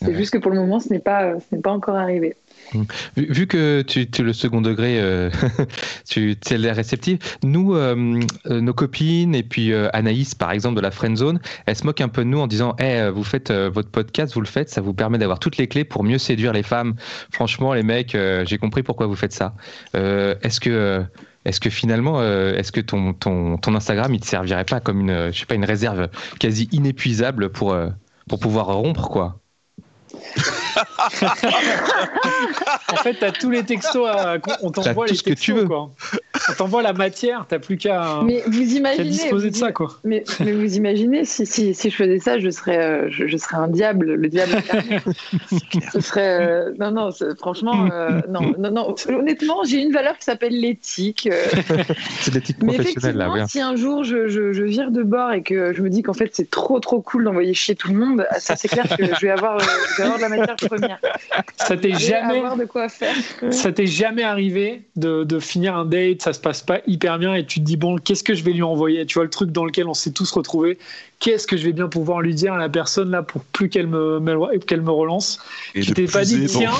[0.02, 2.34] C'est juste que pour le moment, ce n'est pas, ce n'est pas encore arrivé.
[3.16, 5.30] Vu, que tu, es le second degré, euh,
[6.08, 7.18] tu es l'air réceptive.
[7.42, 11.76] Nous, euh, euh, nos copines et puis Anaïs, par exemple, de la Friend Zone, elle
[11.76, 14.46] se moque un peu de nous en disant hey, vous faites votre podcast, vous le
[14.46, 16.94] faites, ça vous permet d'avoir toutes les clés pour mieux séduire les femmes.
[17.32, 19.54] Franchement, les mecs, j'ai compris pourquoi vous faites ça.
[19.94, 21.04] est-ce que.
[21.44, 25.32] est-ce que finalement, est-ce que ton, ton, ton, Instagram, il te servirait pas comme une,
[25.32, 27.76] je sais pas, une réserve quasi inépuisable pour,
[28.28, 29.40] pour pouvoir rompre, quoi?
[32.92, 34.08] En fait, tu as tous les textos,
[34.62, 35.34] on t'envoie les textos.
[35.34, 35.66] Que tu veux.
[35.66, 35.90] Quoi.
[36.48, 38.20] On t'envoie la matière, tu plus qu'à
[38.98, 39.72] disposer de ça.
[39.72, 39.88] Quoi.
[40.04, 43.56] Mais, mais vous imaginez, si, si, si, je faisais ça, je serais, euh, je, serais
[43.56, 44.52] un diable, le diable.
[45.92, 46.40] Ce serait.
[46.40, 48.94] Euh, non, non, franchement, euh, non, non, non.
[49.08, 51.28] Honnêtement, j'ai une valeur qui s'appelle l'éthique.
[52.20, 53.40] c'est l'éthique professionnelle, là, oui.
[53.48, 56.12] Si un jour je, je, je, vire de bord et que je me dis qu'en
[56.12, 59.20] fait c'est trop trop cool d'envoyer chier tout le monde, ça c'est clair que je
[59.20, 60.98] vais avoir, je vais avoir de la matière première.
[61.56, 63.14] Ça t'est jamais, de quoi faire.
[63.50, 67.34] ça t'est jamais arrivé de, de, finir un date, ça se passe pas hyper bien
[67.34, 69.06] et tu te dis bon, qu'est-ce que je vais lui envoyer?
[69.06, 70.78] Tu vois le truc dans lequel on s'est tous retrouvés.
[71.20, 73.88] Qu'est-ce que je vais bien pouvoir lui dire à la personne là pour plus qu'elle
[73.88, 75.40] me, qu'elle me relance?
[75.74, 76.72] Et Je t'ai pas dit tiens,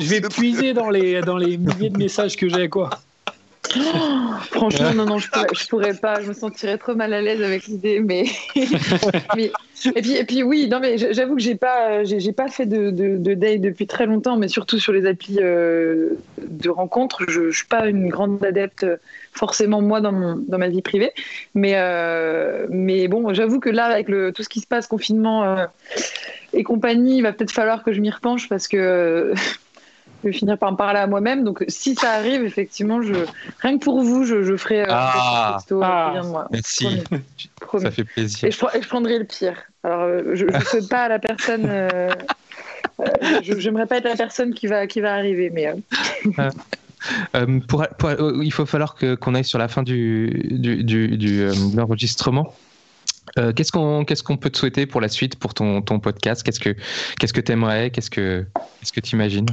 [0.00, 2.90] je vais puiser dans les dans les milliers de messages que j'ai quoi.
[4.50, 6.20] Franchement, non, non, je pourrais, pourrais pas.
[6.20, 10.98] Je me sentirais trop mal à l'aise avec l'idée, mais, et puis, oui, non, mais
[10.98, 14.78] j'avoue que j'ai pas, j'ai pas fait de, de, date depuis très longtemps, mais surtout
[14.78, 18.86] sur les applis euh, de rencontres, je, suis pas une grande adepte
[19.32, 21.12] forcément moi dans ma vie privée,
[21.54, 25.66] mais euh, mais bon, j'avoue que là avec tout ce qui se passe confinement euh,
[26.52, 29.32] et compagnie, il va peut-être falloir que je m'y repenche parce que
[30.22, 31.44] je vais finir par me parler à moi-même.
[31.44, 33.14] Donc, si ça arrive, effectivement, je,
[33.60, 36.48] rien que pour vous, je, je ferai euh, ah, un texto ah, de moi.
[36.52, 37.02] Merci.
[37.78, 38.48] Ça fait plaisir.
[38.48, 39.56] Et je, prendrai le pire.
[39.82, 41.66] Alors, euh, je ne sais pas à la personne.
[41.66, 42.10] Euh,
[43.42, 45.72] je n'aimerais pas être la personne qui va, qui va arriver, mais.
[47.66, 47.84] pour,
[48.42, 52.54] il faut falloir qu'on aille sur la fin du, du, du, de l'enregistrement.
[53.38, 56.42] Euh, qu'est-ce qu'on qu'est-ce qu'on peut te souhaiter pour la suite pour ton, ton podcast?
[56.42, 56.76] Qu'est-ce que
[57.18, 57.90] qu'est-ce que t'aimerais?
[57.90, 58.44] Qu'est-ce que
[58.80, 59.46] qu'est-ce que t'imagines?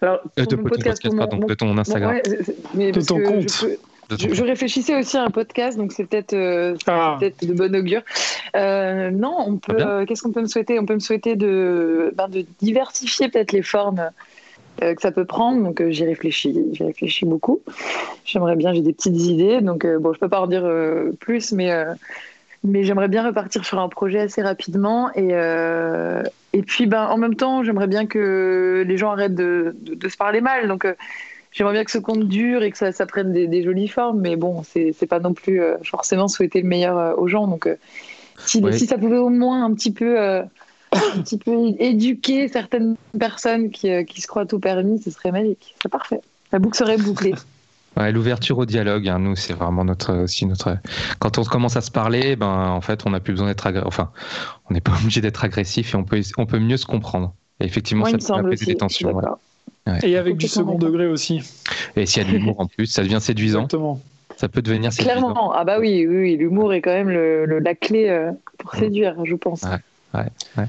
[0.00, 2.12] Alors, Euh, de, podcast, podcast, mon- pardon, mon- de ton Instagram.
[2.14, 3.50] Ouais, c'est- mais De parce ton que compte.
[3.52, 3.76] Je, peux-
[4.10, 7.18] De ton je- je réfléchissais aussi à un podcast, donc c'est peut-être euh, Ah.
[7.20, 8.02] de bon augure.
[8.56, 9.76] Euh, non, on peut.
[9.78, 10.78] Euh, Qu'est-ce qu'on peut me souhaiter?
[10.78, 14.10] On peut me souhaiter de, ben, de diversifier peut-être les formes
[14.82, 15.62] euh, que ça peut prendre.
[15.64, 17.60] Donc euh, j'y réfléchis, j'y réfléchis beaucoup.
[18.24, 19.60] J'aimerais bien, j'ai des petites idées.
[19.60, 21.92] Donc euh, bon, je peux pas en dire euh, plus, mais euh,
[22.64, 26.22] mais j'aimerais bien repartir sur un projet assez rapidement et euh,
[26.52, 30.08] et puis ben en même temps, j'aimerais bien que les gens arrêtent de, de, de
[30.08, 30.68] se parler mal.
[30.68, 30.94] Donc euh,
[31.50, 34.20] J'aimerais bien que ce compte dure et que ça, ça prenne des, des jolies formes,
[34.20, 37.46] mais bon, c'est pas non plus euh, forcément souhaiter le meilleur euh, aux gens.
[37.48, 37.66] Donc,
[38.44, 38.72] si, Ouais.
[38.72, 40.46] si ça pouvait au moins un petit peu, un
[40.92, 45.74] petit peu éduquer certaines personnes qui, qui se croient tout permis, ce serait magique.
[45.82, 46.20] C'est parfait.
[46.52, 47.34] La boucle serait bouclée.
[47.96, 50.76] Ouais, l'ouverture au dialogue, hein, nous, c'est vraiment notre aussi notre.
[51.18, 53.86] Quand on commence à se parler, ben en fait, on n'a plus besoin d'être agressif.
[53.88, 54.10] Enfin,
[54.70, 57.34] on n'est pas obligé d'être agressif et on peut on peut mieux se comprendre.
[57.60, 58.66] Et effectivement, Moi, ça peut apaiser aussi.
[58.66, 59.08] les tensions.
[59.12, 59.22] ouais.
[59.22, 59.38] d'accord.
[60.04, 61.40] Et avec du second degré aussi.
[61.96, 63.60] Et s'il y a de l'humour en plus, ça devient séduisant.
[63.64, 64.00] Exactement.
[64.36, 65.20] Ça peut devenir séduisant.
[65.32, 65.52] Clairement.
[65.52, 68.74] Ah bah oui, oui, oui, l'humour est quand même le, le- la clé euh, pour
[68.76, 68.78] Mm.
[68.78, 69.64] séduire, je pense.
[70.14, 70.66] Ouais.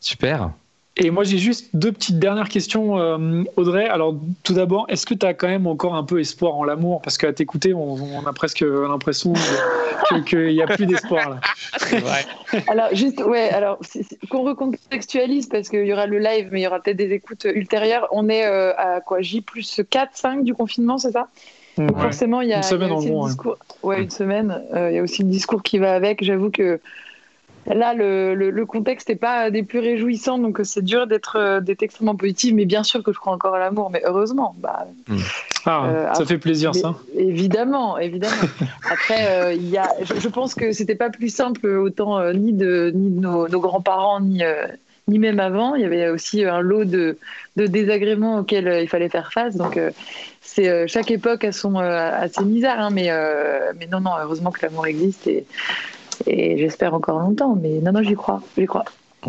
[0.00, 0.50] Super.
[0.96, 3.86] Et moi, j'ai juste deux petites dernières questions, euh, Audrey.
[3.88, 4.14] Alors,
[4.44, 7.02] tout d'abord, est-ce que tu as quand même encore un peu espoir en l'amour?
[7.02, 11.30] Parce qu'à t'écouter, on, on a presque l'impression que- qu'il n'y a plus d'espoir.
[11.30, 11.40] là.
[12.68, 13.80] Alors, juste, ouais, alors,
[14.30, 17.44] qu'on recontextualise parce qu'il y aura le live, mais il y aura peut-être des écoutes
[17.52, 18.06] ultérieures.
[18.12, 19.20] On est euh, à quoi?
[19.20, 21.26] J plus 4, 5 du confinement, c'est ça?
[21.76, 22.02] Donc, Ouais.
[22.02, 23.28] forcément, il y a, Une semaine, il y a en aussi gros, le ouais.
[23.30, 23.56] discours.
[23.82, 24.62] Ouais, une semaine.
[24.74, 26.22] Euh, il y a aussi le discours qui va avec.
[26.22, 26.80] J'avoue que
[27.66, 31.36] là, le, le, le contexte n'est pas des plus réjouissants, donc euh, c'est dur d'être
[31.38, 32.52] euh, extrêmement positif.
[32.54, 34.54] Mais bien sûr que je crois encore à l'amour, mais heureusement.
[34.58, 34.86] Bah,
[35.66, 36.94] Ah, Euh, ça fait plaisir, ça.
[37.16, 38.34] Évidemment, évidemment.
[38.90, 42.32] Après, euh, il y a, je, je pense que c'était pas plus simple autant euh,
[42.32, 44.66] ni de ni de nos, nos grands-parents ni euh,
[45.08, 45.74] ni même avant.
[45.74, 47.18] Il y avait aussi un lot de,
[47.56, 49.56] de désagréments auxquels euh, il fallait faire face.
[49.56, 49.90] Donc, euh,
[50.42, 54.00] c'est euh, chaque époque a son euh, a ses misères, hein, mais euh, mais non
[54.00, 55.46] non, heureusement que l'amour existe et
[56.26, 57.56] et j'espère encore longtemps.
[57.60, 58.84] Mais non non, j'y crois, j'y crois.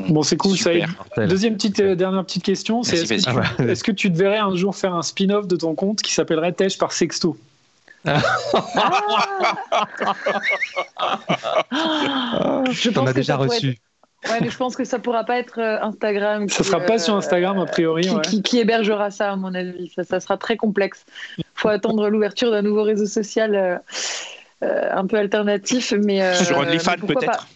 [0.09, 0.89] Bon, c'est cool, ça Super.
[1.17, 1.29] aide.
[1.29, 3.55] Deuxième petite, euh, dernière petite question, c'est Vas-y, est-ce que, vas-y.
[3.55, 6.13] tu- est-ce que tu te verrais un jour faire un spin-off de ton compte qui
[6.13, 7.37] s'appellerait Tej par Sexto
[12.71, 13.69] Je T'en pense as déjà ça reçu.
[13.69, 13.79] être-
[14.31, 16.49] Ouais, mais je pense que ça pourra pas être euh, Instagram.
[16.49, 18.01] Ça qui, sera pas euh, sur Instagram, a priori.
[18.03, 18.21] qui, ouais.
[18.23, 19.91] qui- qui hébergera ça, à mon avis.
[19.95, 21.05] Ça, ça sera très complexe.
[21.53, 23.77] faut attendre l'ouverture d'un nouveau réseau social euh,
[24.61, 25.93] un peu alternatif.
[26.03, 27.47] Mais, euh, Sur OnlyFans, peut-être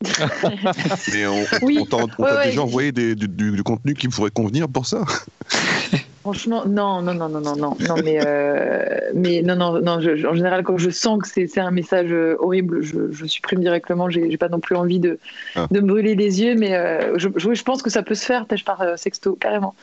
[1.12, 1.78] Mais on, Oui.
[1.80, 2.46] on t'a Ouais, ouais.
[2.50, 5.02] déjà envoyé des- du, du- du contenu qui pourrait convenir pour ça
[6.22, 8.84] Franchement, non, non, non, non, non, non, non, mais, euh,
[9.14, 10.00] mais non, non, non.
[10.00, 13.60] je- en général, quand je sens que c'est un message euh, horrible, je, je supprime
[13.60, 14.10] directement.
[14.10, 15.18] J'ai pas non plus envie de,
[15.56, 15.66] Ah.
[15.70, 18.26] de me brûler les yeux, mais euh, je, je, je pense que ça peut se
[18.26, 18.46] faire.
[18.46, 19.74] Tâche par euh, sexto, carrément.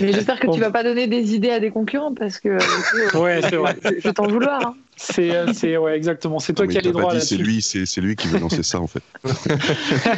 [0.00, 2.58] Mais j'espère que tu vas pas donner des idées à des concurrents parce que euh,
[3.10, 3.76] coup, Ouais, c'est vrai.
[3.84, 4.66] je, je vais t'en vouloir.
[4.66, 4.74] hein.
[4.96, 6.38] C'est, euh, c'est, ouais, exactement.
[6.40, 8.38] C'est toi Non, qui as les droits dit, c'est lui, c'est c'est lui qui veut
[8.38, 9.02] lancer ça en fait.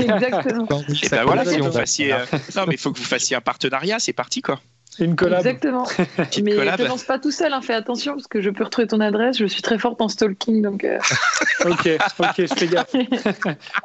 [0.00, 0.66] Exactement.
[1.02, 2.12] Et ben voilà, faut que vous fassiez.
[2.12, 2.24] euh,
[2.56, 3.98] Non, mais il faut que vous fassiez un partenariat.
[3.98, 4.60] C'est parti quoi.
[4.98, 5.38] Une collab.
[5.40, 5.84] Exactement.
[6.16, 6.78] Petite Mais collab.
[6.78, 9.38] te lance pas tout seul, hein, fais attention parce que je peux retrouver ton adresse.
[9.38, 10.98] Je suis très forte en stalking, donc euh,
[11.64, 11.88] Ok,
[12.18, 12.92] ok, je fais gaffe.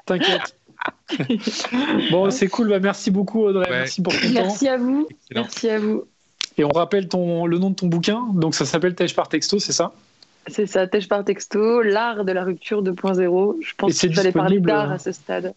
[0.06, 0.56] T'inquiète.
[2.12, 2.70] Bon, c'est cool.
[2.70, 3.70] Bah, merci beaucoup, Audrey.
[3.70, 3.78] Ouais.
[3.80, 4.34] Merci pour ton temps.
[4.34, 5.08] merci à vous.
[5.10, 5.42] Excellent.
[5.44, 6.04] Merci à vous.
[6.58, 8.26] Et on rappelle ton, le nom de ton bouquin.
[8.34, 9.94] Donc, ça s'appelle Tej par texto, c'est ça?
[10.50, 13.58] C'est ça, Tèche par texto, l'art de la rupture 2.0.
[13.62, 15.54] Je pense c'est qu'il fallait parler disponible, d'art euh, à ce stade.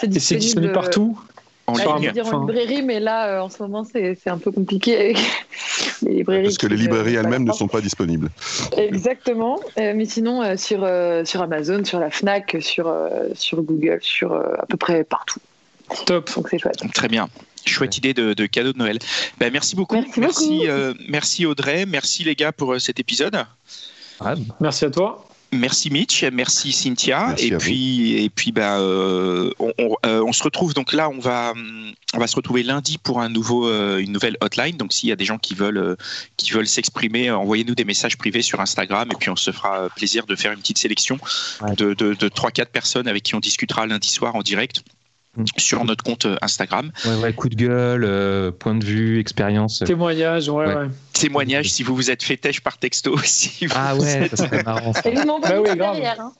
[0.00, 1.20] C'est Et c'est disponible euh, partout?
[1.66, 2.12] En bah, ligne.
[2.12, 5.18] dire en librairie, mais là, euh, en ce moment, c'est un peu compliqué avec
[6.02, 6.44] les librairies.
[6.44, 8.28] Parce que les euh, librairies elles-mêmes ne sont pas disponibles.
[8.76, 9.58] Exactement.
[9.78, 13.98] Euh, mais sinon, euh, sur, euh, sur Amazon, sur la Fnac, sur, euh, sur Google,
[14.02, 15.40] sur euh, à peu près partout.
[16.04, 16.30] Top.
[16.34, 16.82] Donc c'est chouette.
[16.92, 17.28] Très bien.
[17.64, 18.98] Chouette idée de, de cadeau de Noël.
[19.38, 19.94] Ben, merci beaucoup.
[19.94, 20.66] Merci merci, beaucoup.
[20.66, 21.86] euh, merci Audrey.
[21.86, 23.42] Merci les gars pour cet épisode.
[24.20, 25.26] Ah, Merci à toi.
[25.54, 30.32] Merci Mitch, merci Cynthia, Merci et puis et puis bah euh, on, on- euh, on
[30.32, 30.74] se retrouve.
[30.74, 31.52] Donc là on va
[32.14, 34.76] on va se retrouver lundi pour un nouveau euh, une nouvelle hotline.
[34.76, 35.96] Donc s'il y a des gens qui veulent
[36.36, 40.26] qui veulent s'exprimer envoyez-nous des messages privés sur Instagram et puis on se fera plaisir
[40.26, 41.18] de faire une petite sélection
[41.62, 41.74] Ouais.
[41.76, 44.82] de de, de 3-4 personnes avec qui on discutera lundi soir en direct
[45.36, 45.44] Mm.
[45.56, 46.92] sur notre compte euh, Instagram.
[47.06, 49.82] ouais, ouais, coup de gueule, euh, point de vue, expérience.
[49.84, 50.74] Témoignage, ouais, Ouais.
[50.74, 50.88] ouais.
[51.12, 54.62] Témoignage si vous vous êtes fait têche par texto si vous Ah ouais, ça serait
[54.62, 54.92] marrant.
[54.92, 55.02] ça.
[55.08, 56.20] Et vous m'envoyez Bah oui, derrière.
[56.20, 56.32] hein.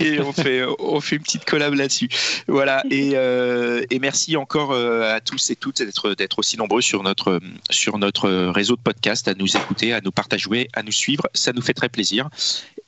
[0.00, 2.08] et on fait on fait une petite collab là-dessus.
[2.48, 7.04] Voilà et, euh, et merci encore à tous et toutes d'être d'être aussi nombreux sur
[7.04, 11.28] notre sur notre réseau de podcast, à nous écouter, à nous partager, à nous suivre.
[11.32, 12.28] Ça nous fait très plaisir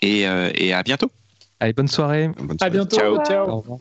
[0.03, 1.13] et, euh, et à bientôt.
[1.61, 2.29] Allez, bonne soirée.
[2.39, 2.59] Bonne soirée.
[2.61, 2.97] À bientôt.
[2.97, 3.25] Ciao.
[3.25, 3.81] Ciao.